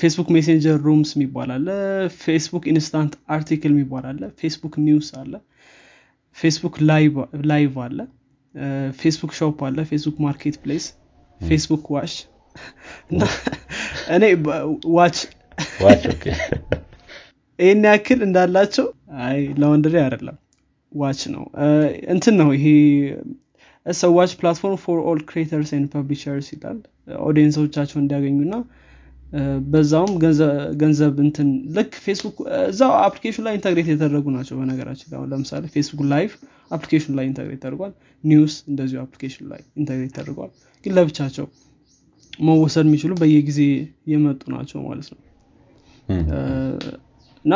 [0.00, 1.10] ፌስቡክ ሜሴንጀር Rooms
[1.50, 1.66] አለ።
[2.24, 3.74] ፌስቡክ Instant Article
[4.10, 5.32] አለ። ፌስቡክ News አለ።
[6.36, 6.74] ፌስቡክ
[7.48, 7.98] ላይቭ አለ።
[9.00, 10.86] ፌስቡክ ሾፕ አለ። ፌስቡክ ማርኬት ፕሌስ
[11.40, 12.14] ፌስቡክ ዋሽ
[14.14, 14.24] እኔ
[14.94, 15.18] ዋች
[17.58, 18.86] ይህን ያክል እንዳላቸው
[19.24, 20.36] አይ ለወንድሬ አይደለም።
[20.92, 21.42] ዋች ነው።
[22.14, 22.66] እንትን ነው ይሄ
[23.86, 26.78] ሰዋች ፕላትፎርም ፎር ኦል ክሬተርስ ን ፐብሊሸርስ ይላል።
[27.22, 28.54] ኦዲየንሶቻቸው እንዲያገኙና
[29.72, 30.12] በዛውም
[30.80, 36.32] ገንዘብ እንትን ልክ ፌስቡክ እዛው application ላይ integrate የተደረጉ ናቸው በነገራችን ላይ። ለምሳሌ ፌስቡክ Live
[36.70, 37.92] application ላይ integrate ተደርጓል።
[38.24, 40.50] News እንደዚሁ application ላይ integrate ተደርጓል።
[40.86, 41.46] ግን ለብቻቸው
[42.40, 43.58] መወሰድ የሚችሉ በየጊዜ
[44.10, 45.20] የመጡ ናቸው ማለት ነው።
[47.44, 47.54] እና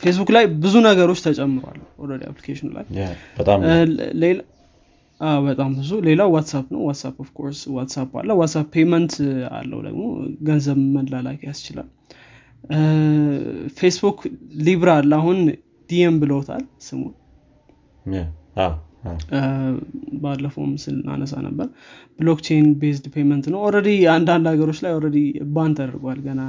[0.00, 2.84] ፌስቡክ ላይ ብዙ ነገሮች ተጨምሯል already application ኡ ላይ።
[5.48, 9.14] በጣም ብዙ ሌላው ዋትሳፕ ነው። ዋትሳፕ of course ዋትሳፕ አለ። ዋትሳፕ Payment
[9.56, 10.04] አለው ደግሞ
[10.46, 11.88] ገንዘብ መላላክ ያስችላል።
[13.78, 14.18] ፌስቡክ
[14.64, 15.38] Libra አለ። አሁን
[15.90, 17.02] Diem ብለውታል ስሙ
[20.22, 21.68] ባለፈውም ስናነሳ ነበር
[22.18, 25.18] blockchain based payment ነው። already አንዳንድ ሀገሮች ላይ already
[25.54, 26.42] ban ተደርጓል ገና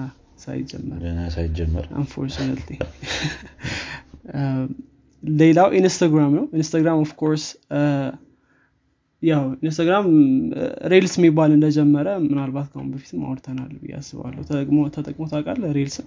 [0.44, 1.00] ሳይጀመር።
[1.98, 2.78] unfortunately
[5.24, 7.44] ሌላው ኢንስታግራም ነው። ኢንስታግራም of course
[9.24, 10.06] ያው ኢንስታግራም
[10.92, 14.42] Reels የሚባል እንደጀመረ ምናልባት ከሁን በፊትም አውርተናል ብዬ አስባለሁ።
[14.96, 15.98] ተጠቅሞ ታውቃል Reels?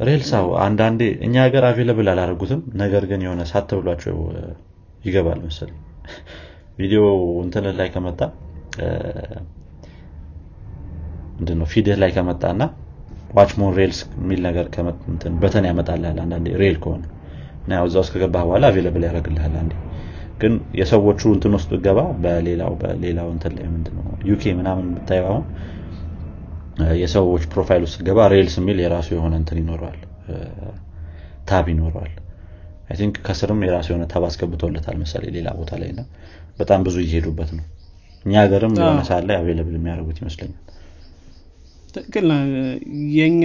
[0.00, 4.16] Reels ያው አንዳንዴ እኛ ሀገር available አላደረጉትም ነገር ግን የሆነ ሳት ብሏቸው
[5.04, 5.78] ይገባል መሰለኝ።
[6.78, 7.02] ቪዲዮ
[7.44, 8.20] እንትን ላይ ከመጣ
[11.38, 12.62] ምንድነው feed ህ ላይ ከመጣ እና
[13.30, 14.66] watch more on Reels የሚል ነገር
[15.42, 17.04] button ያመጣልል አንዳንዴ reel ከሆነ።
[17.64, 19.72] እና እዛ ውስጥ ከገባህ በኋላ available ያደረግልሃል አንዴ።
[20.40, 25.44] ግን የሰዎቹ እንትን ውስጥ ገባ በሌላው በሌላው እንትን ላይ ምንድነው UK ምናምን ብታየው አሁን
[27.00, 29.98] የሰዎች profile ውስጥ ገባ Reels የሚል የራሱ የሆነ እንትን ይኖረዋል
[31.46, 32.12] tab ይኖረዋል
[32.90, 36.02] I think ከስርም የራሱ የሆነ tab አስገብቶለታል መሰለ ሌላ ቦታ ላይ እና
[36.58, 37.64] በጣም ብዙ እየሄዱበት ነው።
[38.24, 40.58] እኛ ሀገርም የሆነ ሰዓት ላይ available የሚያደርጉት ይመስለኛል።
[41.94, 42.26] ትክክል
[43.16, 43.44] የኛ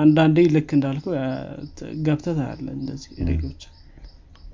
[0.00, 1.12] አንዳንዴ ልክ እንዳልከው
[2.06, 3.62] ገብተት አለ እንደዚህ ሌሎች።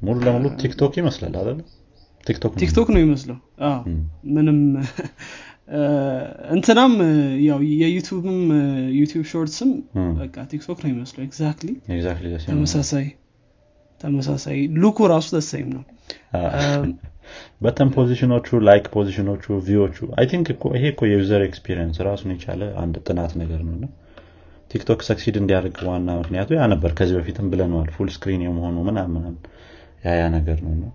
[0.03, 1.59] ሙሉ ለሙሉ ቲክቶክ ይመስላል አይደለ?
[2.61, 3.37] ቲክቶክ ነው ይመስለው
[4.37, 4.59] ምንም
[6.55, 6.93] እንትናም
[7.47, 8.41] ያው የዩቱብም
[8.99, 9.71] ዩቱብ Shorts ም
[10.19, 11.71] በቃ ቲክቶክ ነው ይመስለው exactly
[12.51, 13.07] ተመሳሳይ
[14.01, 15.83] ተመሳሳይ look ኡ ራሱ ተሰይም ነው።
[17.63, 21.97] button position ኦቹ like position ኦቹ view ዎቹ I think ይሄ እኮ የ user experience
[22.09, 23.87] ራሱን የቻለ አንድ ጥናት ነገር ነው እና
[24.71, 29.25] ቲክቶክ succeed እንዲያደርግ ዋና ምክንያቱ ያ ነበር። ከዚህ በፊትም ብለነዋል። full screen የመሆኑ ምናምን
[30.07, 30.93] ያ ያ ነገር ነው ነው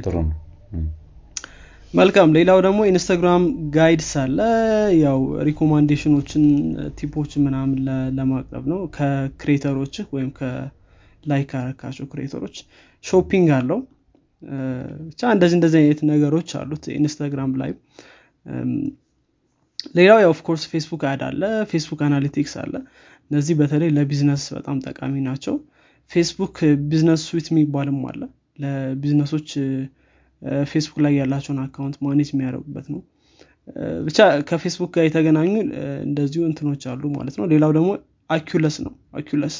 [0.00, 0.34] ጥሩ ነው
[1.96, 3.42] መልካም። ሌላው ደግሞ ኢንስታግራም
[3.74, 4.38] Guides አለ።
[5.02, 6.44] ያው recommendation ኦችን
[6.98, 7.78] tip ኦችን ምናምን
[8.16, 12.56] ለማቅረብ ነው። ከ creator ኦች ወይም ከ like አረካቸው creator ኦች
[13.04, 13.80] shopping አለው።
[15.08, 17.70] ብቻ እንደዚህ እንደዚህ አይነት ነገሮች አሉት Instagram ላይ።
[19.96, 22.74] ሌላው ያው of course Facebook ad አለ። Facebook analytics አለ።
[23.30, 25.54] እነዚህ በተለይ ለቢዝነስ በጣም ጠቃሚ ናቸው።
[26.10, 26.56] Facebook
[26.90, 28.20] Business Suite የሚባልም አለ።
[28.62, 29.48] ለ business ኦች
[30.70, 33.00] Facebook ላይ ያላቸውን account manage የሚያደርጉበት ነው።
[34.06, 34.18] ብቻ
[34.48, 35.52] ከፌስቡክ ጋር የተገናኙ
[36.06, 37.90] እንደዚሁ እንትኖች አሉ ማለት ነው። ሌላው ደግሞ
[38.30, 39.56] Oculus ነው። Oculus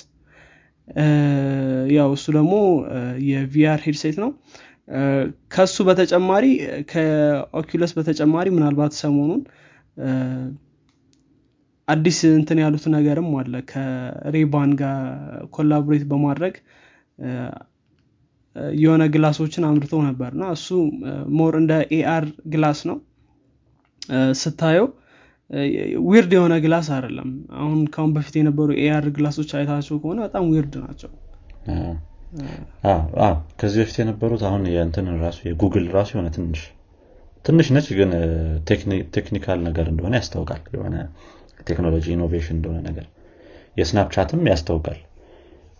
[1.96, 2.54] ያው እሱ ደግሞ
[3.28, 4.30] የ VR headset ነው።
[5.54, 6.44] ከሱ በተጨማሪ
[6.90, 9.40] ከ Oculus በተጨማሪ ምናልባት ሰሞኑን
[11.88, 15.00] አዲስ እንትን ያሉት ነገርም አለ። ከ Ray-Ban ጋር
[15.56, 16.54] collaborate በማድረግ
[18.80, 20.68] የሆነ glass ኦችን አምርተው ነበር እና እሱ
[21.38, 22.98] more እንደ AR glass ነው።
[24.40, 24.86] ስታየው
[26.06, 30.74] weird የሆነ glass አይደለም። አሁን ካሁን በፊት የነበሩ AR glass ኦች አይታቸው ከሆነ በጣም weird
[30.84, 31.10] ናቸው።
[33.58, 36.62] ከዚህ በፊት የነበሩት አሁን የእንትን ራሱ የጉግል ራሱ የሆነ ትንሽ
[37.44, 38.10] ትንሽ ነች ግን
[39.16, 40.96] technical ነገር እንደሆነ ያስታውቃል። የሆነ
[41.68, 43.06] ቴክኖሎጂ innovation እንደሆነ ነገር
[43.76, 44.98] የ Snapchat ም ያስታውቃል።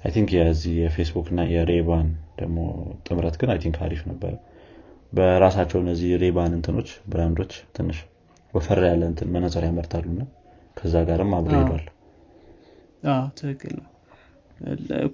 [0.03, 2.59] I think የዚህ የፌስቡክ እና የ Ray-Ban ደግሞ
[3.07, 4.33] ጥምረት ግን I think አሪፍ ነበረ
[5.13, 7.99] በራሳቸው እነዚህ Ray-Ban እንትኖች brand ኦች ትንሽ
[8.55, 10.23] ወፈር ያለ እንትን መነጽር ያመርታሉ እና
[10.77, 11.85] ከዛ ጋርም አብሮ ሄዷል
[13.39, 13.87] ትክክል ነው።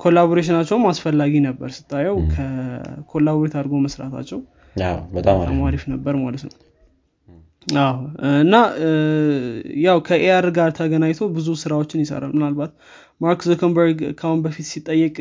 [0.02, 4.40] collaboration ኣቸውም አስፈላጊ ነበር ስታየው ከ collaborate አድርጎ መስራታቸው
[5.16, 6.52] በጣም አሪፍ ነበር ማለት ነው።
[7.80, 7.96] አዎ
[8.40, 8.54] እና
[9.84, 12.72] ያው ከ AR ጋር ተገናኝቶ ብዙ ስራዎችን ይሰራል። ምናልባት
[13.20, 15.16] ማርክ ዙከርበርግ ካሁን በፊት ሲጠየቅ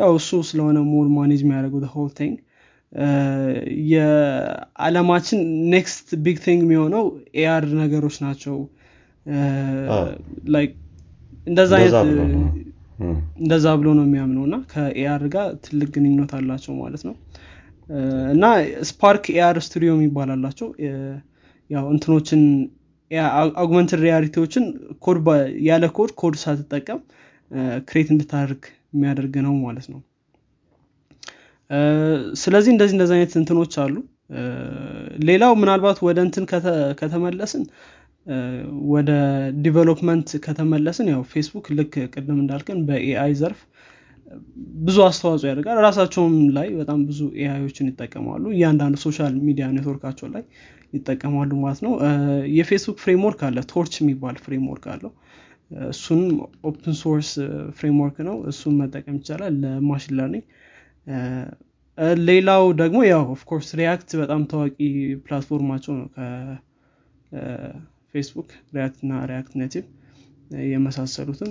[0.00, 2.36] ያው እሱ ስለሆነ more manage የሚያደርገው whole thing
[3.92, 5.40] የዓለማችን
[5.72, 7.04] next big thing የሚሆነው
[7.40, 8.56] AR ነገሮች ናቸው።
[11.46, 11.94] እንደዛ አይነት
[13.42, 17.14] እንደዛ ብሎ ነው የሚያምነው እና ከ AR ጋር ትልቅ ግንኙነት አላቸው ማለት ነው።
[18.34, 18.44] እና
[18.90, 20.68] Spark AR Studio የሚባል አላቸው።
[21.70, 22.42] ያው እንትኖችን
[23.60, 24.64] augmented reality ዎችን
[25.04, 25.18] ኮድ
[25.68, 27.00] ያለ code code ሳትጠቀም
[27.88, 28.62] create እንድታደርግ
[28.92, 30.00] የሚያደርግ ነው ማለት ነው።
[32.40, 33.96] ስለዚህ እንደዚህ እንደዚህ አይነት እንትኖች አሉ።
[35.28, 36.44] ሌላው ምናልባት ወደ እንትን
[37.00, 37.64] ከተመለስን
[38.90, 39.10] ወደ
[39.64, 43.60] development ከተመለስን ያው ፌስቡክ ልክ ቅድም እንዳልከን በ AI ዘርፍ
[44.80, 50.28] ብዙ አስተዋጽኦ ያደርጋል። ራሳቸውም ላይ በጣም ብዙ AI ኦችን ይጠቀማሉ። እያንዳንዱ social media network ኣቸው
[50.34, 50.44] ላይ
[50.92, 51.92] ይጠቀማሉ ማለት ነው።
[52.56, 55.12] የ Facebook framework አለ። Torch የሚባል framework አለው
[55.88, 56.22] እሱን
[56.64, 57.30] open source
[57.78, 60.46] framework ነው። እሱን መጠቀም ይቻላል ለ machine learning።
[62.26, 64.76] ሌላው ደግሞ ያው of course React በጣም ታዋቂ
[65.24, 66.06] platform ኣቸው ነው።
[67.32, 69.84] ከ Facebook React እና React Native
[70.70, 71.50] የመሳሰሉትን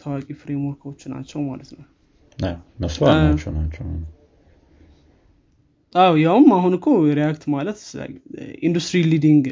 [0.00, 1.86] ታዋቂ framework ኦች ናቸው ማለት ነው።
[2.78, 2.98] እነሱ
[3.56, 3.86] ናቸው
[5.94, 6.86] አው ያውም አሁን እኮ
[7.18, 7.80] React ማለት
[8.66, 9.44] industry leading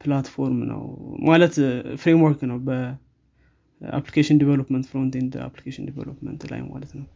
[0.00, 0.82] platform ነው።
[1.28, 1.54] ማለት
[2.02, 7.06] framework ነው በ application development front end application development ላይ ማለት ነው።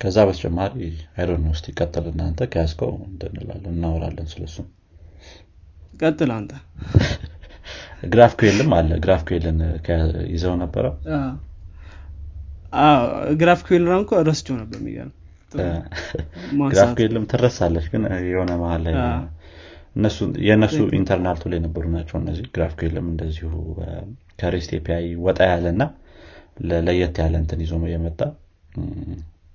[0.00, 0.72] ከዛ በተጨማሪ
[1.16, 4.56] አይዶን ውስጥ ይቀጥል እናንተ ከያዝከው እንድንላለን እናወራለን ስለሱ።
[6.00, 6.52] ቀጥል አንተ።
[8.12, 9.58] GraphQL ም አለ። GraphQL ን
[10.32, 10.84] ይዘው ነበረ?
[13.40, 15.12] GraphQL ራንኮ ረስቸው ነበር የሚገርም
[16.92, 18.94] ኩዌልም ትረሳለች ግን የሆነ መሀል ላይ
[20.46, 23.50] የእነሱ internal tool የነበሩ ናቸው እነዚህ። GraphQL ም እንደዚሁ
[24.40, 25.82] ከ REST API ወጣ ያለ እና
[26.86, 28.20] ለየት ያለ እንትን ይዞ የመጣ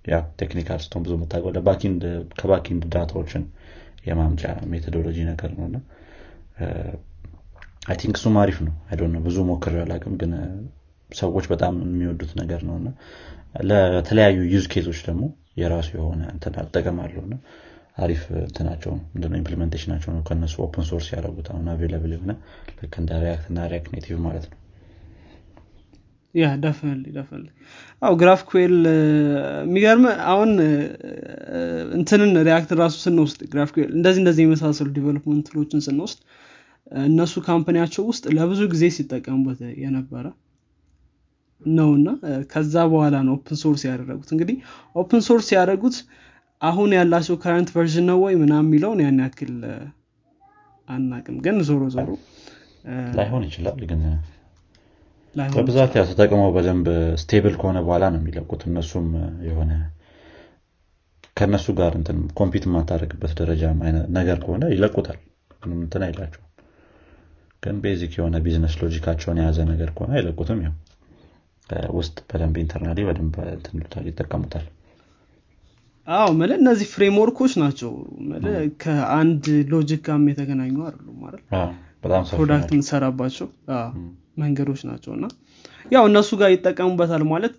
[0.06, 1.64] ያው technical ስትሆን ብዙ የምታውቀው
[2.40, 3.44] ከ backend data ዎችን
[4.08, 5.78] የማምጫ methodology ነገር ነው። እና
[7.88, 10.32] I think እሱም አሪፍ ነው። አይ ነው ብዙ ሞክር አላቅም ግን
[11.10, 12.88] ሰዎች በጣም የሚወዱት ነገር ነው። እና
[13.70, 15.24] ለተለያዩ use case ኦች ደግሞ
[15.58, 16.22] የራሱ የሆነ
[16.64, 17.36] አጠቀም አለው እና
[17.98, 22.34] አሪፍ እንትናቸው ነው ምንድነው implementation ኣቸው ነው ከነሱ open source ያደረጉት አሁን available የሆነ
[22.80, 24.58] ልክ እንደ React እና React Native ማለት ነው።
[26.36, 27.46] ያ definitely definitely
[28.02, 28.76] አው GraphQL
[29.62, 30.52] የሚገርም አሁን
[31.98, 36.20] እንትንን React ራሱ ስንወስድ GraphQL እንደዚህ እንደዚህ የመሳሰሉ development tool ኦችን ስንወስድ
[37.08, 40.26] እነሱ company ያቸው ውስጥ ለብዙ ጊዜ ሲጠቀሙበት የነበረ
[41.62, 42.08] ነው እና
[42.52, 44.58] ከዛ በኋላ ነው open source ያደረጉት። እንግዲህ
[44.96, 45.98] open source ያደረጉት
[46.62, 49.54] አሁን ያላቸው current version ነው ወይ ምናምን የሚለውን ያን ያክል
[50.88, 52.10] አናቅም። ግን ዞሮ ዞሮ
[53.18, 54.02] ላይሆን ይችላል ግን
[55.56, 56.88] በብዛት ያው ተጠቅመው በደንብ
[57.22, 59.08] stable ከሆነ በኋላ ነው የሚለቁት። እነሱም
[59.48, 59.72] የሆነ
[61.38, 63.64] ከእነሱ ጋር እንትን compete የማታደርግበት ደረጃ
[64.18, 65.20] ነገር ከሆነ ይለቁታል።
[65.78, 66.44] እንትን አይላቸው
[67.64, 70.74] ግን basic የሆነ business logic ኣቸውን የያዘ ነገር ከሆነ አይለቁትም ያው
[71.98, 73.36] ውስጥ በደንብ internally በደንብ
[74.10, 74.66] ይጠቀሙታል።
[76.08, 77.90] አዎ መለ እነዚህ framework ኦች ናቸው።
[78.84, 81.42] ከአንድ ሎጂክ ጋም የተገናኙ አይደሉም ማለት
[82.32, 83.48] product የምትሰራባቸው
[84.42, 85.26] መንገዶች ናቸው። እና
[85.92, 87.54] ያው እነሱ ጋር ይጠቀሙበታል ማለት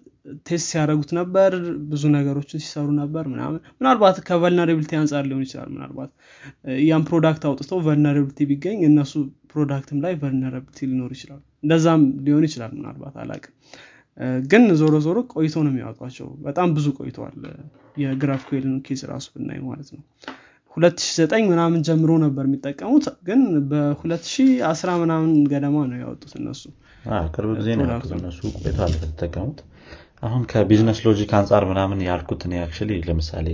[0.46, 1.50] test ሲያደረጉት ነበር
[1.90, 6.10] ብዙ ነገሮችን ሲሰሩ ነበር ምናምን። ምናልባት ከ vulnerability አንጻር ሊሆን ይችላል። ምናልባት
[6.84, 9.12] ያን product አውጥተው vulnerability ቢገኝ እነሱ
[9.52, 13.54] product ም ላይ vulnerability ሊኖር ይችላል። እንደዛም ሊሆን ይችላል። ምናልባት አላቅም
[14.50, 17.36] ግን ዞሮ ዞሮ ቆይቶ ነው የሚያወጧቸው። በጣም ብዙ ቆይተዋል።
[17.96, 20.02] የ GraphQL ን case ራሱ ብናይ ማለት ነው።
[20.76, 23.40] 2009 ምናምን ጀምሮ ነበር የሚጠቀሙት ግን
[23.70, 26.62] በ2010 ምናምን ገደማ ነው ያወጡት እነሱ።
[27.34, 27.86] ቅርብ ጊዜ ነው
[28.18, 29.60] እነሱ ቆይተዋል ከተጠቀሙት
[30.22, 33.48] አሁን ከ business logic አንጻር ምናምን ያልኩት እኔ actually ለምሳሌ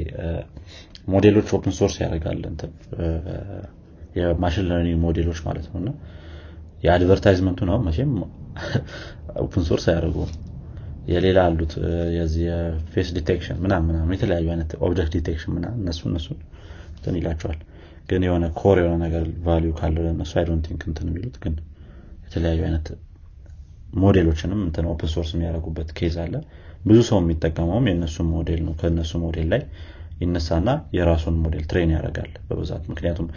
[1.08, 2.38] ሞዴሎች open source ያደርጋል
[4.16, 5.90] የ machine learning ሞዴሎች ማለት ነው። እና
[6.84, 8.12] የ advertisement ኡን መቼም
[9.44, 10.30] open source አያደርጉም
[11.08, 11.72] የሌላ አሉ
[12.16, 16.28] የዚህ የ face detection ምናምን ምናምን የተለያዩ አይነት object detection ምናምን እነሱ እነሱ
[16.94, 17.58] እንትን ይላቸዋል።
[18.08, 21.54] ግን የሆነ core የሆነ ነገር value ካለው ለእነሱ I don't think እንትን የሚሉት ግን
[22.26, 22.86] የተለያዩ አይነት
[23.94, 26.34] ሞዴሎችንም እንትን open source የሚያደርጉበት case አለ።
[26.82, 29.62] ብዙ ሰው የሚጠቀመውም የእነሱ ሞዴል ነው። ከእነሱ ሞዴል ላይ
[30.20, 33.28] ይነሳና የራሱን ሞዴል train ያደርጋል በብዛት። ምክንያቱም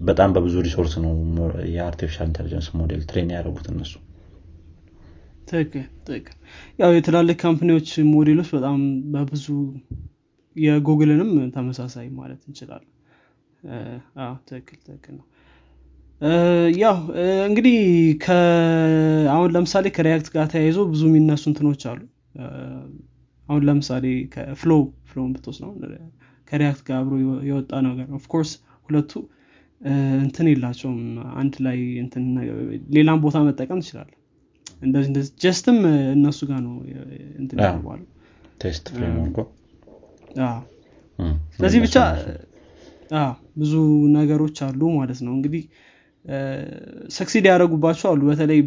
[0.00, 1.12] በጣም በብዙ resource ነው
[1.74, 3.92] የ artificial intelligence ሞዴል train ያደረጉት እነሱ
[5.50, 6.36] ትክክል
[6.78, 8.78] ያው የትላልቅ company ዎች ሞዴሎች በጣም
[9.14, 9.46] በብዙ
[10.56, 12.92] የጉግልንም ተመሳሳይ ማለት እንችላለን።
[14.50, 14.78] ትክክል
[15.12, 15.26] ነው።
[16.80, 16.96] ያው
[17.48, 17.76] እንግዲህ
[19.34, 22.00] አሁን ለምሳሌ ከሪያክት ጋር ተያይዞ ብዙ የሚነሱ እንትኖች አሉ።
[23.46, 24.06] አሁን ለምሳሌ
[24.60, 24.72] ፍሎ
[25.10, 25.70] ፍሎን ብትወስ ነው።
[26.50, 27.14] ከሪያክት ጋር አብሮ
[27.48, 28.50] የወጣ ነገር ኦፍኮርስ
[28.88, 29.12] ሁለቱ
[30.22, 31.00] እንትን የላቸውም።
[31.40, 31.78] አንድ ላይ
[32.96, 34.10] ሌላም ቦታ መጠቀም ትችላለ
[34.80, 35.78] እንደዚህ እንደዚህ ጀስትም
[36.14, 36.74] እነሱ ጋር ነው
[37.40, 37.58] እንትን
[38.60, 38.86] ቴስት
[41.54, 41.96] ስለዚህ ብቻ
[43.60, 43.72] ብዙ
[44.16, 45.62] ነገሮች አሉ ማለት ነው። እንግዲህ
[47.16, 48.60] succeed ያደረጉባቸው አሉ። በተለይ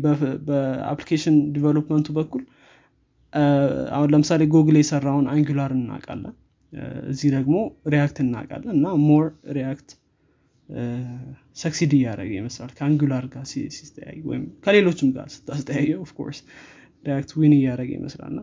[0.48, 2.44] በ application development ኡ በኩል
[3.96, 6.34] አሁን ለምሳሌ ጎግል የሰራውን አንጉላር እናውቃለን።
[7.12, 7.56] እዚህ ደግሞ
[7.94, 9.26] ሪያክት እናውቃለን እና more
[9.58, 9.90] ሪያክት
[11.58, 13.44] succeed እያደረገ ይመስላል። ከአንጉላር ጋር
[13.76, 16.40] ሲስተያይ ወይም ከሌሎችም ጋር ስታስተያየው of course
[17.04, 18.42] ሪያክት win እያደረገ ይመስላል። እና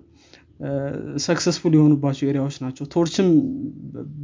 [1.25, 3.29] ሰክሰስፉል የሆኑባቸው ኤሪያዎች ናቸው። ቶርችም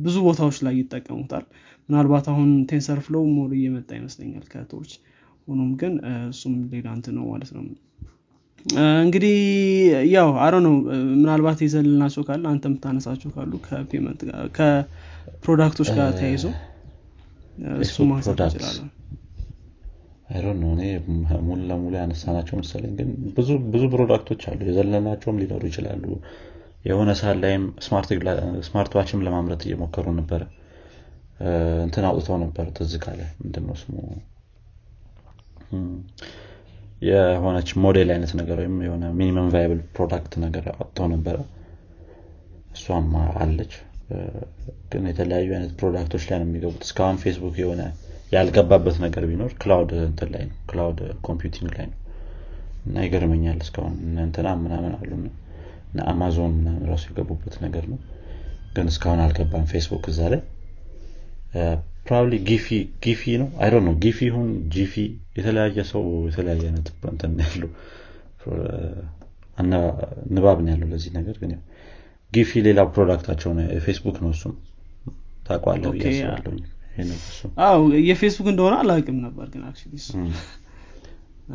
[0.05, 1.45] ብዙ ቦታዎች ላይ ይጠቀሙታል።
[1.89, 4.93] ምናልባት አሁን ቴንሰር ፍሎው ሞር እየመጣ ይመስለኛል ከቶርች።
[5.49, 5.95] ሆኖም ግን
[6.31, 7.65] እሱም ሌላ እንት ነው ማለት ነው።
[9.03, 9.35] እንግዲህ
[10.13, 10.75] ያው አረ ነው
[11.15, 14.21] ምናልባት የዘልናቸው ካለ አንተ የምታነሳቸው ካሉ ከፔመንት
[14.57, 16.45] ከፕሮዳክቶች ጋር ተያይዞ
[17.85, 18.91] እሱ ማንሳት እንችላለን።
[20.73, 20.83] እኔ
[21.47, 26.05] ሙሉ ለሙሉ ያነሳናቸው መሰለኝ ግን ብዙ ብዙ product ኦች አሉ። የዘለናቸውም ሊኖሩ ይችላሉ።
[26.85, 27.65] የሆነ ሰዓት ላይም
[28.67, 30.43] smart watch ም ለማምረት እየሞከሩ ነበረ
[31.85, 33.95] እንትን አውጥተው ነበር ትዝ ካለህ ምንድነው ስሙ?
[37.03, 41.37] የሆነች ሞዴል አይነት ነገር ወይም የሆነ minimum viable product ነገር አውጥተው ነበረ።
[42.75, 43.73] እሷም አለች
[44.93, 47.83] ግን የተለያዩ አይነት product ኦች ላይ ነው የሚገቡት። እስካሁን ፌስቡክ የሆነ
[48.33, 51.99] ያልገባበት ነገር ቢኖር cloud እንትን ላይ ነው cloud computing ላይ ነው።
[52.87, 53.95] እና ይገርመኛል እስካሁን
[54.25, 55.11] እንትና ምናምን አሉ
[55.89, 57.99] እና አማዞን ምናምን ራሱ የገቡበት ነገር ነው።
[58.77, 60.43] ግን እስካሁን አልገባም ፌስቡክ እዛ ላይ።
[62.07, 62.35] probably
[63.05, 64.95] ጊፊ ነው። I don't know ጊፊ ይሁን ጂፊ
[65.39, 67.71] የተለያየ ሰው የተለያየ አይነት እንትን ያለው
[70.35, 71.53] ንባብ ነው ያለው ለዚህ ነገር ግን
[72.35, 74.55] ጊፊ ሌላ product ኣቸው ነው። ፌስቡክ ነው እሱም።
[75.47, 75.83] ታውቃለህ
[77.65, 79.63] አዎ የፌስቡክ እንደሆነ አላውቅም ነበር ግን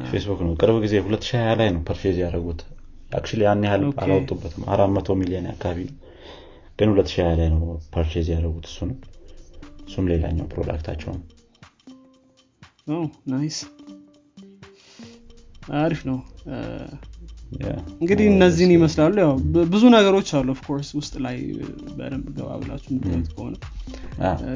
[0.05, 2.59] ፌስቡክ ነው። ቅርብ ጊዜ 2020 ላይ ነው purchase ያደረጉት።
[3.13, 5.95] actually ያን ያህል አላወጡበትም። አራት መቶ ሚሊዮን አካባቢ ነው።
[6.79, 7.61] ግን 2020 ላይ ነው
[7.95, 8.97] purchase ያደረጉት እሱ ነው
[9.87, 11.23] እሱም ሌላኛው product ኣቸው ነው።
[13.31, 13.57] nice
[15.79, 16.19] አሪፍ ነው
[17.95, 19.31] እንግዲህ እነዚህን ይመስላሉ። ያው
[19.71, 21.37] ብዙ ነገሮች አሉ of course ውስጥ ላይ
[21.97, 23.55] በደንብ ገባ ብላችሁ ምታዩት ከሆነ።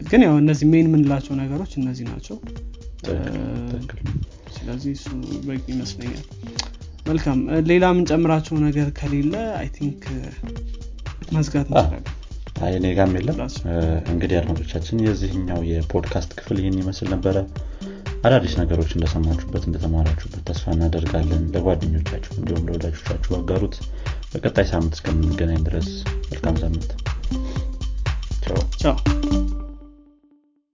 [0.09, 2.37] ግን ያው እነዚህ main የምንላቸው ነገሮች እነዚህ ናቸው።
[4.55, 5.07] ስለዚህ እሱ
[5.47, 6.23] በቂ ይመስለኛል።
[7.07, 7.39] መልካም።
[7.69, 10.03] ሌላ የምንጨምራቸው ነገር ከሌለ I think
[11.33, 12.05] መዝጋት እንችላለን።
[12.77, 13.37] እኔ ጋም የለም።
[14.11, 17.37] እንግዲህ አድማጮቻችን የዚህኛው የፖድካስት ክፍል ይህን ይመስል ነበረ
[18.24, 23.76] አዳዲስ ነገሮች እንደሰማችሁበት እንደተማራችሁበት ተስፋ እናደርጋለን። ለጓደኞቻችሁ እንዲሁም ለወዳጆቻችሁ አጋሩት።
[24.34, 25.89] በቀጣይ ሳምንት እስከምንገናኝ ድረስ
[26.32, 26.91] መልካም ሳምንት።
[28.82, 28.95] ቻው